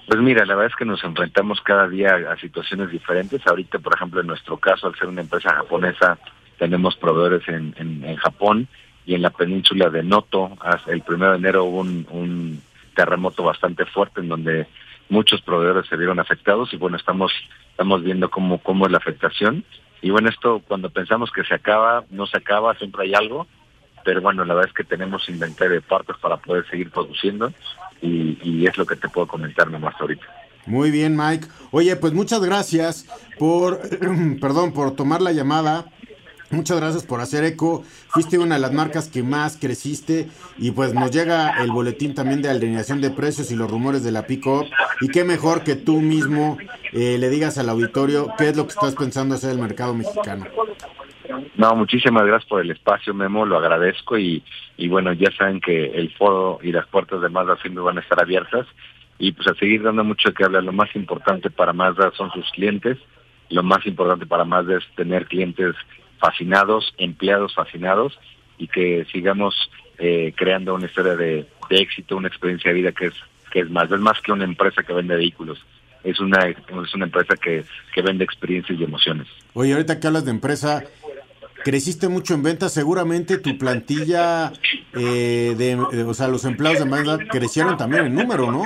Pues 0.08 0.20
mira, 0.20 0.46
la 0.46 0.54
verdad 0.54 0.70
es 0.72 0.76
que 0.78 0.84
nos 0.84 1.02
enfrentamos 1.04 1.60
cada 1.60 1.88
día 1.88 2.14
a 2.30 2.36
situaciones 2.38 2.90
diferentes. 2.90 3.46
Ahorita, 3.46 3.78
por 3.78 3.94
ejemplo, 3.94 4.20
en 4.20 4.28
nuestro 4.28 4.56
caso, 4.56 4.86
al 4.86 4.94
ser 4.94 5.08
una 5.08 5.20
empresa 5.20 5.52
japonesa, 5.52 6.18
tenemos 6.58 6.96
proveedores 6.96 7.46
en, 7.48 7.74
en, 7.76 8.04
en 8.04 8.16
Japón 8.16 8.68
y 9.04 9.14
en 9.14 9.22
la 9.22 9.30
península 9.30 9.90
de 9.90 10.02
Noto. 10.02 10.56
El 10.86 11.02
primero 11.02 11.32
de 11.32 11.38
enero 11.38 11.64
hubo 11.64 11.80
un, 11.80 12.06
un 12.10 12.62
terremoto 12.94 13.42
bastante 13.42 13.84
fuerte 13.84 14.20
en 14.20 14.28
donde 14.28 14.66
muchos 15.08 15.40
proveedores 15.42 15.88
se 15.88 15.96
vieron 15.96 16.18
afectados 16.18 16.72
y 16.72 16.76
bueno, 16.76 16.96
estamos 16.96 17.32
estamos 17.70 18.02
viendo 18.02 18.30
cómo 18.30 18.58
cómo 18.58 18.86
es 18.86 18.92
la 18.92 18.98
afectación 18.98 19.64
y 20.02 20.10
bueno, 20.10 20.28
esto 20.28 20.62
cuando 20.66 20.90
pensamos 20.90 21.30
que 21.30 21.44
se 21.44 21.54
acaba, 21.54 22.04
no 22.10 22.26
se 22.26 22.36
acaba, 22.36 22.74
siempre 22.76 23.04
hay 23.04 23.14
algo, 23.14 23.46
pero 24.04 24.20
bueno, 24.20 24.44
la 24.44 24.54
verdad 24.54 24.70
es 24.70 24.74
que 24.74 24.84
tenemos 24.84 25.28
inventario 25.28 25.74
de 25.74 25.80
partes 25.80 26.16
para 26.18 26.36
poder 26.36 26.66
seguir 26.68 26.90
produciendo 26.90 27.52
y, 28.02 28.38
y 28.42 28.66
es 28.66 28.76
lo 28.78 28.86
que 28.86 28.96
te 28.96 29.08
puedo 29.08 29.26
comentar 29.26 29.70
nomás 29.70 29.94
ahorita. 30.00 30.24
Muy 30.66 30.90
bien, 30.90 31.16
Mike. 31.16 31.46
Oye, 31.70 31.94
pues 31.96 32.12
muchas 32.12 32.40
gracias 32.44 33.06
por, 33.38 33.80
perdón, 34.40 34.72
por 34.72 34.94
tomar 34.96 35.22
la 35.22 35.32
llamada. 35.32 35.86
Muchas 36.50 36.78
gracias 36.80 37.04
por 37.04 37.20
hacer 37.20 37.44
eco. 37.44 37.82
Fuiste 38.08 38.38
una 38.38 38.54
de 38.54 38.60
las 38.60 38.72
marcas 38.72 39.08
que 39.08 39.22
más 39.22 39.56
creciste 39.56 40.28
y 40.58 40.70
pues 40.70 40.94
nos 40.94 41.10
llega 41.10 41.62
el 41.62 41.72
boletín 41.72 42.14
también 42.14 42.40
de 42.40 42.48
alineación 42.48 43.00
de 43.00 43.10
precios 43.10 43.50
y 43.50 43.56
los 43.56 43.70
rumores 43.70 44.04
de 44.04 44.12
la 44.12 44.26
pick-up. 44.26 44.66
Y 45.00 45.08
qué 45.08 45.24
mejor 45.24 45.64
que 45.64 45.74
tú 45.74 46.00
mismo 46.00 46.56
eh, 46.92 47.16
le 47.18 47.28
digas 47.30 47.58
al 47.58 47.68
auditorio 47.68 48.28
qué 48.38 48.48
es 48.48 48.56
lo 48.56 48.64
que 48.64 48.70
estás 48.70 48.94
pensando 48.94 49.34
hacer 49.34 49.50
el 49.50 49.58
mercado 49.58 49.94
mexicano. 49.94 50.46
No, 51.56 51.74
muchísimas 51.74 52.24
gracias 52.24 52.48
por 52.48 52.60
el 52.60 52.70
espacio, 52.70 53.12
Memo, 53.12 53.44
lo 53.44 53.58
agradezco 53.58 54.16
y, 54.16 54.44
y 54.76 54.88
bueno, 54.88 55.12
ya 55.12 55.30
saben 55.36 55.60
que 55.60 55.86
el 55.86 56.14
foro 56.14 56.60
y 56.62 56.70
las 56.70 56.86
puertas 56.86 57.20
de 57.20 57.28
Mazda 57.28 57.56
siempre 57.60 57.82
van 57.82 57.98
a 57.98 58.02
estar 58.02 58.20
abiertas 58.20 58.66
y 59.18 59.32
pues 59.32 59.48
a 59.48 59.54
seguir 59.54 59.82
dando 59.82 60.04
mucho 60.04 60.32
que 60.32 60.44
hablar. 60.44 60.62
Lo 60.62 60.72
más 60.72 60.94
importante 60.94 61.50
para 61.50 61.72
Mazda 61.72 62.12
son 62.16 62.30
sus 62.30 62.48
clientes, 62.52 62.98
lo 63.48 63.62
más 63.62 63.84
importante 63.86 64.26
para 64.26 64.44
Mazda 64.44 64.78
es 64.78 64.84
tener 64.94 65.26
clientes 65.26 65.74
fascinados, 66.18 66.94
empleados 66.98 67.54
fascinados 67.54 68.18
y 68.58 68.68
que 68.68 69.06
sigamos 69.12 69.54
eh, 69.98 70.32
creando 70.36 70.74
una 70.74 70.86
historia 70.86 71.16
de, 71.16 71.46
de, 71.70 71.76
éxito, 71.76 72.16
una 72.16 72.28
experiencia 72.28 72.70
de 72.70 72.76
vida 72.76 72.92
que 72.92 73.06
es 73.06 73.14
que 73.50 73.60
es 73.60 73.70
más, 73.70 73.90
es 73.90 74.00
más 74.00 74.20
que 74.20 74.32
una 74.32 74.44
empresa 74.44 74.82
que 74.82 74.92
vende 74.92 75.16
vehículos. 75.16 75.64
Es 76.04 76.20
una, 76.20 76.46
es 76.46 76.94
una 76.94 77.06
empresa 77.06 77.36
que, 77.36 77.64
que 77.94 78.02
vende 78.02 78.24
experiencias 78.24 78.78
y 78.78 78.84
emociones. 78.84 79.26
Oye, 79.54 79.72
ahorita 79.72 79.98
que 79.98 80.06
hablas 80.06 80.24
de 80.24 80.30
empresa, 80.30 80.84
creciste 81.64 82.08
mucho 82.08 82.34
en 82.34 82.42
ventas, 82.42 82.72
seguramente 82.72 83.38
tu 83.38 83.56
plantilla, 83.56 84.52
eh, 84.94 85.54
de, 85.56 85.74
o 85.74 86.14
sea, 86.14 86.28
los 86.28 86.44
empleados 86.44 86.80
de 86.80 86.84
Mazda 86.84 87.18
crecieron 87.28 87.76
también 87.76 88.06
en 88.06 88.14
número, 88.14 88.52
¿no? 88.52 88.64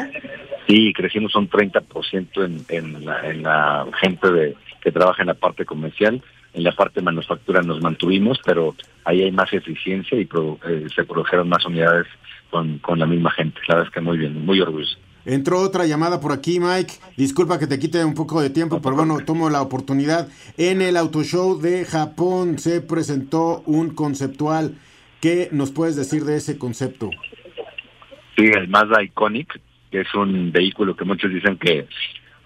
Sí, 0.67 0.93
crecimos 0.93 1.35
un 1.35 1.49
30% 1.49 2.45
en, 2.45 2.65
en, 2.69 3.05
la, 3.05 3.27
en 3.27 3.43
la 3.43 3.87
gente 4.01 4.31
de, 4.31 4.57
que 4.83 4.93
trabaja 4.93 5.23
en 5.23 5.29
la 5.29 5.35
parte 5.35 5.65
comercial 5.65 6.23
en 6.53 6.65
la 6.65 6.73
parte 6.73 7.01
de 7.01 7.05
manufactura 7.05 7.63
nos 7.63 7.81
mantuvimos, 7.81 8.39
pero 8.45 8.75
ahí 9.05 9.23
hay 9.23 9.33
más 9.33 9.53
eficiencia 9.53 10.19
y 10.19 10.29
eh, 10.67 10.87
se 10.95 11.05
produjeron 11.05 11.49
más 11.49 11.65
unidades 11.65 12.07
con, 12.51 12.79
con 12.79 12.99
la 12.99 13.07
misma 13.07 13.31
gente. 13.31 13.61
La 13.69 13.77
verdad 13.77 13.89
es 13.89 13.95
que 13.95 14.01
muy 14.01 14.19
bien, 14.19 14.45
muy 14.45 14.61
orgulloso. 14.61 14.99
Entró 15.25 15.61
otra 15.61 15.87
llamada 15.87 16.19
por 16.19 16.33
aquí, 16.33 16.59
Mike. 16.61 16.95
Disculpa 17.17 17.59
que 17.59 17.67
te 17.67 17.79
quite 17.79 18.05
un 18.05 18.15
poco 18.15 18.41
de 18.41 18.51
tiempo, 18.51 18.81
pero 18.81 18.97
bueno, 18.97 19.19
tomo 19.25 19.51
la 19.51 19.61
oportunidad. 19.61 20.29
En 20.57 20.81
el 20.81 20.97
Auto 20.97 21.23
Show 21.23 21.61
de 21.61 21.85
Japón 21.85 22.59
se 22.59 22.81
presentó 22.81 23.63
un 23.67 23.95
conceptual. 23.95 24.77
¿Qué 25.21 25.49
nos 25.53 25.71
puedes 25.71 25.97
decir 25.97 26.25
de 26.25 26.37
ese 26.37 26.59
concepto? 26.59 27.11
Sí, 28.37 28.47
el 28.47 28.69
Mazda 28.69 29.03
Iconic, 29.03 29.61
que 29.91 30.01
es 30.01 30.15
un 30.15 30.51
vehículo 30.51 30.97
que 30.97 31.05
muchos 31.05 31.31
dicen 31.31 31.59
que 31.59 31.87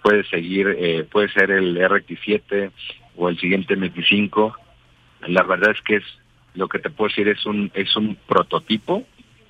puede 0.03 0.25
seguir, 0.25 0.75
eh, 0.77 1.05
puede 1.09 1.29
ser 1.29 1.51
el 1.51 1.77
RX7 1.77 2.71
o 3.17 3.29
el 3.29 3.39
siguiente 3.39 3.77
MX5. 3.77 4.53
La 5.27 5.43
verdad 5.43 5.71
es 5.71 5.81
que 5.81 5.97
es 5.97 6.03
lo 6.53 6.67
que 6.67 6.79
te 6.79 6.89
puedo 6.89 7.09
decir 7.09 7.27
es 7.27 7.45
un 7.45 7.71
es 7.73 7.95
un 7.95 8.15
prototipo 8.27 9.03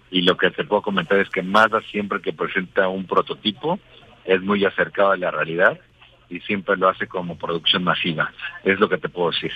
y 0.10 0.22
lo 0.22 0.38
que 0.38 0.50
te 0.52 0.64
puedo 0.64 0.82
comentar 0.82 1.20
es 1.20 1.30
que 1.30 1.42
Mazda 1.42 1.82
siempre 1.92 2.22
que 2.22 2.34
presenta 2.34 2.88
un 2.88 3.06
prototipo 3.06 3.80
es 4.24 4.42
muy 4.42 4.66
acercado 4.66 5.12
a 5.12 5.18
la 5.18 5.32
realidad 5.32 5.80
y 6.30 6.40
siempre 6.42 6.76
lo 6.78 6.90
hace 6.90 7.08
como 7.08 7.38
producción 7.38 7.84
masiva. 7.84 8.32
Es 8.64 8.80
lo 8.80 8.90
que 8.90 8.98
te 8.98 9.10
puedo 9.10 9.32
decir. 9.32 9.52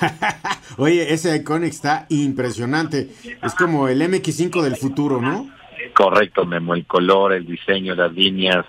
Oye, 0.78 1.12
ese 1.12 1.36
Iconic 1.36 1.70
está 1.70 2.06
impresionante. 2.08 3.10
Es 3.42 3.54
como 3.54 3.88
el 3.88 4.00
MX5 4.00 4.62
del 4.62 4.76
futuro, 4.76 5.20
¿no? 5.20 5.50
Correcto, 5.92 6.46
Memo. 6.46 6.74
El 6.74 6.86
color, 6.86 7.32
el 7.32 7.46
diseño, 7.46 7.94
las 7.94 8.12
líneas, 8.12 8.64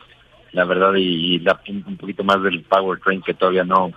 la 0.52 0.66
verdad, 0.66 0.94
y, 0.96 1.42
un 1.70 1.98
poquito 1.98 2.24
más 2.24 2.42
del 2.44 2.64
powertrain 2.64 3.22
que 3.22 3.34
todavía 3.34 3.64
no, 3.64 3.92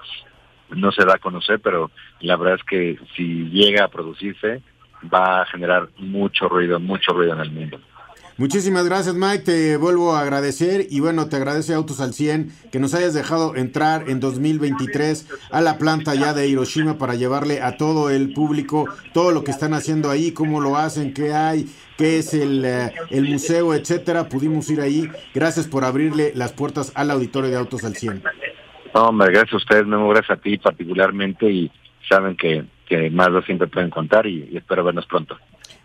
no 0.76 0.92
se 0.92 1.04
da 1.04 1.14
a 1.14 1.18
conocer, 1.18 1.60
pero 1.60 1.90
la 2.20 2.36
verdad 2.36 2.56
es 2.56 2.64
que 2.64 2.98
si 3.16 3.50
llega 3.50 3.84
a 3.84 3.88
producirse, 3.88 4.62
va 5.12 5.42
a 5.42 5.46
generar 5.46 5.88
mucho 5.98 6.48
ruido, 6.48 6.80
mucho 6.80 7.12
ruido 7.12 7.34
en 7.34 7.40
el 7.40 7.50
mundo. 7.50 7.80
Muchísimas 8.36 8.84
gracias 8.84 9.14
Mike, 9.14 9.44
te 9.44 9.76
vuelvo 9.76 10.16
a 10.16 10.20
agradecer 10.22 10.88
y 10.90 10.98
bueno, 10.98 11.28
te 11.28 11.36
agradece 11.36 11.72
Autos 11.72 12.00
al 12.00 12.14
100 12.14 12.50
que 12.72 12.80
nos 12.80 12.92
hayas 12.92 13.14
dejado 13.14 13.54
entrar 13.54 14.10
en 14.10 14.18
2023 14.18 15.28
a 15.52 15.60
la 15.60 15.78
planta 15.78 16.16
ya 16.16 16.34
de 16.34 16.48
Hiroshima 16.48 16.98
para 16.98 17.14
llevarle 17.14 17.62
a 17.62 17.76
todo 17.76 18.10
el 18.10 18.32
público 18.32 18.88
todo 19.12 19.30
lo 19.30 19.44
que 19.44 19.52
están 19.52 19.72
haciendo 19.72 20.10
ahí, 20.10 20.32
cómo 20.32 20.60
lo 20.60 20.76
hacen, 20.76 21.14
qué 21.14 21.32
hay, 21.32 21.68
qué 21.96 22.18
es 22.18 22.34
el, 22.34 22.64
eh, 22.64 22.92
el 23.10 23.28
museo, 23.28 23.72
etcétera. 23.72 24.28
Pudimos 24.28 24.68
ir 24.68 24.80
ahí. 24.80 25.08
Gracias 25.32 25.68
por 25.68 25.84
abrirle 25.84 26.32
las 26.34 26.52
puertas 26.52 26.90
al 26.96 27.12
auditorio 27.12 27.50
de 27.50 27.56
Autos 27.56 27.84
al 27.84 27.94
100. 27.94 28.20
Hombre, 28.94 29.30
gracias 29.30 29.54
a 29.54 29.56
ustedes, 29.56 29.86
Memo, 29.86 30.08
gracias 30.08 30.38
a 30.38 30.40
ti 30.40 30.56
particularmente 30.58 31.50
y 31.50 31.70
saben 32.08 32.36
que, 32.36 32.64
que 32.86 33.10
más 33.10 33.30
lo 33.30 33.42
siempre 33.42 33.66
pueden 33.66 33.90
contar 33.90 34.26
y 34.26 34.56
espero 34.56 34.84
vernos 34.84 35.06
pronto. 35.06 35.36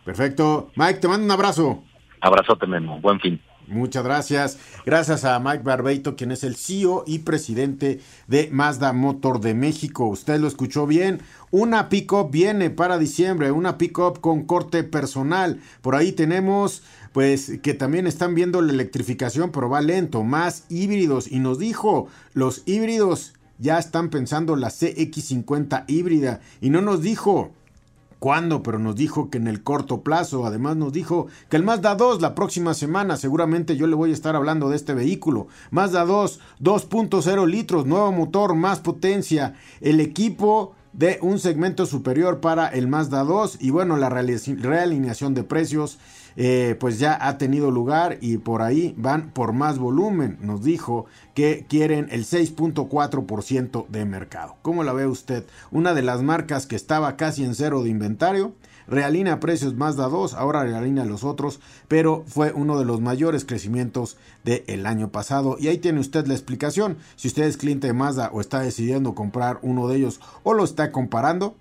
Perfecto. 0.06 0.72
Mike, 0.76 1.00
te 1.00 1.08
mando 1.08 1.26
un 1.26 1.32
abrazo. 1.32 1.84
Abrazote, 2.22 2.68
Memo. 2.68 3.00
Buen 3.00 3.20
fin. 3.20 3.40
Muchas 3.70 4.04
gracias. 4.04 4.58
Gracias 4.86 5.26
a 5.26 5.40
Mike 5.40 5.64
Barbeito, 5.64 6.16
quien 6.16 6.32
es 6.32 6.44
el 6.44 6.56
CEO 6.56 7.04
y 7.06 7.20
presidente 7.20 8.00
de 8.28 8.50
Mazda 8.52 8.94
Motor 8.94 9.42
de 9.42 9.54
México. 9.54 10.08
Usted 10.08 10.40
lo 10.40 10.48
escuchó 10.48 10.88
bien. 10.88 11.22
Una 11.52 11.88
pickup 11.88 12.32
viene 12.32 12.72
para 12.72 12.98
diciembre, 12.98 13.52
una 13.52 13.78
pickup 13.78 14.22
con 14.22 14.44
corte 14.44 14.84
personal. 14.84 15.62
Por 15.82 15.96
ahí 15.96 16.12
tenemos, 16.12 16.82
pues, 17.14 17.60
que 17.62 17.76
también 17.76 18.08
están 18.08 18.34
viendo 18.34 18.62
la 18.62 18.74
electrificación, 18.74 19.52
pero 19.52 19.70
va 19.70 19.82
lento. 19.82 20.24
Más 20.24 20.64
híbridos. 20.70 21.32
Y 21.32 21.40
nos 21.40 21.60
dijo, 21.60 22.08
los 22.34 22.64
híbridos 22.66 23.34
ya 23.60 23.78
están 23.78 24.10
pensando 24.10 24.56
la 24.56 24.70
CX50 24.70 25.86
híbrida. 25.88 26.42
Y 26.60 26.72
no 26.72 26.82
nos 26.82 27.04
dijo 27.04 27.52
cuándo, 28.20 28.62
pero 28.62 28.78
nos 28.78 28.96
dijo 28.96 29.30
que 29.30 29.38
en 29.38 29.48
el 29.48 29.64
corto 29.64 30.02
plazo. 30.02 30.46
Además 30.46 30.76
nos 30.76 30.94
dijo 30.94 31.28
que 31.50 31.58
el 31.58 31.64
Mazda 31.64 31.96
2 31.96 32.22
la 32.22 32.36
próxima 32.36 32.74
semana, 32.74 33.18
seguramente 33.18 33.76
yo 33.76 33.88
le 33.88 33.96
voy 33.96 34.12
a 34.12 34.14
estar 34.14 34.36
hablando 34.36 34.70
de 34.70 34.76
este 34.76 34.94
vehículo. 34.94 35.48
Mazda 35.72 36.06
2, 36.06 36.40
2.0 36.62 37.48
litros, 37.48 37.86
nuevo 37.86 38.12
motor, 38.12 38.56
más 38.56 38.80
potencia. 38.80 39.56
El 39.82 40.00
equipo 40.00 40.74
de 40.94 41.20
un 41.22 41.40
segmento 41.40 41.86
superior 41.86 42.40
para 42.42 42.68
el 42.68 42.88
Mazda 42.88 43.24
2 43.24 43.58
y 43.62 43.70
bueno, 43.70 43.98
la 43.98 44.10
realineación 44.10 45.34
de 45.34 45.44
precios 45.44 46.00
eh, 46.42 46.78
pues 46.80 47.00
ya 47.00 47.18
ha 47.28 47.38
tenido 47.38 47.70
lugar 47.70 48.18
y 48.22 48.38
por 48.38 48.62
ahí 48.62 48.96
van 48.98 49.32
por 49.32 49.52
más 49.52 49.78
volumen. 49.78 50.38
Nos 50.40 50.64
dijo 50.64 51.06
que 51.34 51.66
quieren 51.68 52.08
el 52.12 52.24
6.4% 52.24 53.88
de 53.90 54.06
mercado. 54.06 54.56
¿Cómo 54.62 54.86
la 54.86 54.94
ve 54.94 55.06
usted? 55.06 55.44
Una 55.70 55.94
de 55.94 56.02
las 56.02 56.22
marcas 56.22 56.66
que 56.66 56.78
estaba 56.78 57.18
casi 57.18 57.44
en 57.44 57.56
cero 57.56 57.84
de 57.84 57.90
inventario. 57.90 58.54
Realina 58.88 59.42
precios 59.42 59.76
Mazda 59.76 60.08
2, 60.08 60.34
ahora 60.34 60.64
realina 60.64 61.04
los 61.04 61.26
otros, 61.26 61.60
pero 61.90 62.24
fue 62.26 62.54
uno 62.54 62.80
de 62.80 62.86
los 62.86 63.02
mayores 63.02 63.44
crecimientos 63.44 64.16
del 64.46 64.86
año 64.86 65.10
pasado. 65.12 65.58
Y 65.60 65.68
ahí 65.68 65.78
tiene 65.78 66.00
usted 66.00 66.26
la 66.26 66.36
explicación. 66.36 66.98
Si 67.18 67.28
usted 67.28 67.44
es 67.44 67.58
cliente 67.58 67.88
de 67.88 67.94
Mazda 67.94 68.30
o 68.32 68.40
está 68.40 68.62
decidiendo 68.62 69.14
comprar 69.14 69.60
uno 69.62 69.90
de 69.90 69.98
ellos 69.98 70.22
o 70.44 70.54
lo 70.54 70.64
está 70.64 70.94
comparando, 70.94 71.56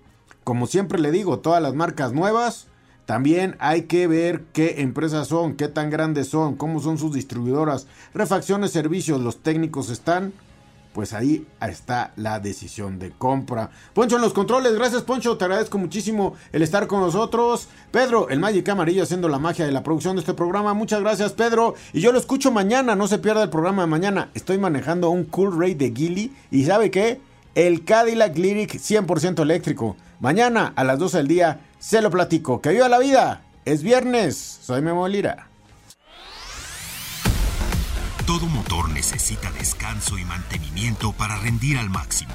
como 0.45 0.67
siempre 0.67 0.99
le 0.99 1.11
digo, 1.11 1.39
todas 1.39 1.61
las 1.61 1.75
marcas 1.75 2.13
nuevas 2.13 2.69
también 3.09 3.55
hay 3.57 3.85
que 3.85 4.05
ver 4.05 4.43
qué 4.53 4.81
empresas 4.81 5.29
son, 5.29 5.55
qué 5.55 5.67
tan 5.67 5.89
grandes 5.89 6.27
son, 6.27 6.55
cómo 6.55 6.79
son 6.79 6.99
sus 6.99 7.11
distribuidoras, 7.11 7.87
refacciones, 8.13 8.69
servicios, 8.69 9.19
los 9.19 9.41
técnicos 9.41 9.89
están. 9.89 10.31
Pues 10.93 11.13
ahí 11.13 11.47
está 11.59 12.13
la 12.17 12.39
decisión 12.39 12.99
de 12.99 13.09
compra. 13.09 13.71
Poncho 13.95 14.17
en 14.17 14.21
los 14.21 14.33
controles, 14.33 14.75
gracias 14.75 15.01
Poncho, 15.01 15.37
te 15.37 15.45
agradezco 15.45 15.79
muchísimo 15.79 16.35
el 16.51 16.61
estar 16.61 16.85
con 16.85 17.01
nosotros. 17.01 17.67
Pedro, 17.89 18.29
el 18.29 18.39
Magic 18.39 18.69
Amarillo 18.69 19.01
haciendo 19.01 19.27
la 19.27 19.39
magia 19.39 19.65
de 19.65 19.71
la 19.71 19.81
producción 19.81 20.15
de 20.15 20.19
este 20.19 20.35
programa. 20.35 20.75
Muchas 20.75 20.99
gracias 20.99 21.33
Pedro. 21.33 21.73
Y 21.93 22.01
yo 22.01 22.11
lo 22.11 22.19
escucho 22.19 22.51
mañana, 22.51 22.95
no 22.95 23.07
se 23.07 23.17
pierda 23.17 23.41
el 23.41 23.49
programa 23.49 23.81
de 23.81 23.87
mañana. 23.87 24.29
Estoy 24.35 24.59
manejando 24.59 25.09
un 25.09 25.23
Cool 25.23 25.59
Ray 25.59 25.73
de 25.73 25.91
Gilly 25.95 26.31
y 26.51 26.65
¿sabe 26.65 26.91
qué? 26.91 27.19
El 27.55 27.85
Cadillac 27.85 28.37
Lyric 28.37 28.75
100% 28.75 29.41
eléctrico. 29.41 29.97
Mañana 30.19 30.73
a 30.75 30.83
las 30.83 30.99
12 30.99 31.17
del 31.17 31.27
día 31.27 31.61
se 31.79 32.01
lo 32.01 32.11
platico. 32.11 32.61
¡Que 32.61 32.69
viva 32.69 32.89
la 32.89 32.99
vida! 32.99 33.41
Es 33.65 33.83
viernes. 33.83 34.59
Soy 34.61 34.81
Memo 34.81 35.07
Lira. 35.07 35.47
Todo 38.25 38.45
motor 38.45 38.89
necesita 38.89 39.51
descanso 39.51 40.17
y 40.19 40.25
mantenimiento 40.25 41.13
para 41.13 41.37
rendir 41.37 41.77
al 41.77 41.89
máximo. 41.89 42.33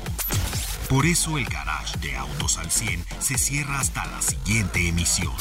Por 0.89 1.07
eso 1.07 1.39
el 1.39 1.45
garage 1.45 1.99
de 2.01 2.17
Autos 2.17 2.59
al 2.59 2.71
100 2.71 3.05
se 3.21 3.39
cierra 3.39 3.81
hasta 3.81 4.05
la 4.07 4.21
siguiente 4.21 4.89
emisión. 4.89 5.33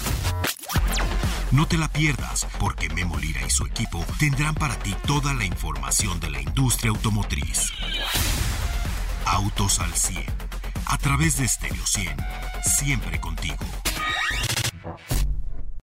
No 1.51 1.67
te 1.67 1.77
la 1.77 1.87
pierdas, 1.87 2.47
porque 2.59 2.89
Memo 2.89 3.17
Lira 3.17 3.45
y 3.45 3.49
su 3.49 3.65
equipo 3.65 4.03
tendrán 4.19 4.55
para 4.55 4.75
ti 4.79 4.95
toda 5.05 5.33
la 5.33 5.45
información 5.45 6.19
de 6.19 6.31
la 6.31 6.41
industria 6.41 6.91
automotriz. 6.91 7.71
Autos 9.25 9.79
al 9.79 9.93
100, 9.93 10.23
a 10.85 10.97
través 10.97 11.37
de 11.37 11.47
Stereo 11.47 11.85
100, 11.85 12.15
siempre 12.63 13.19
contigo. 13.19 13.57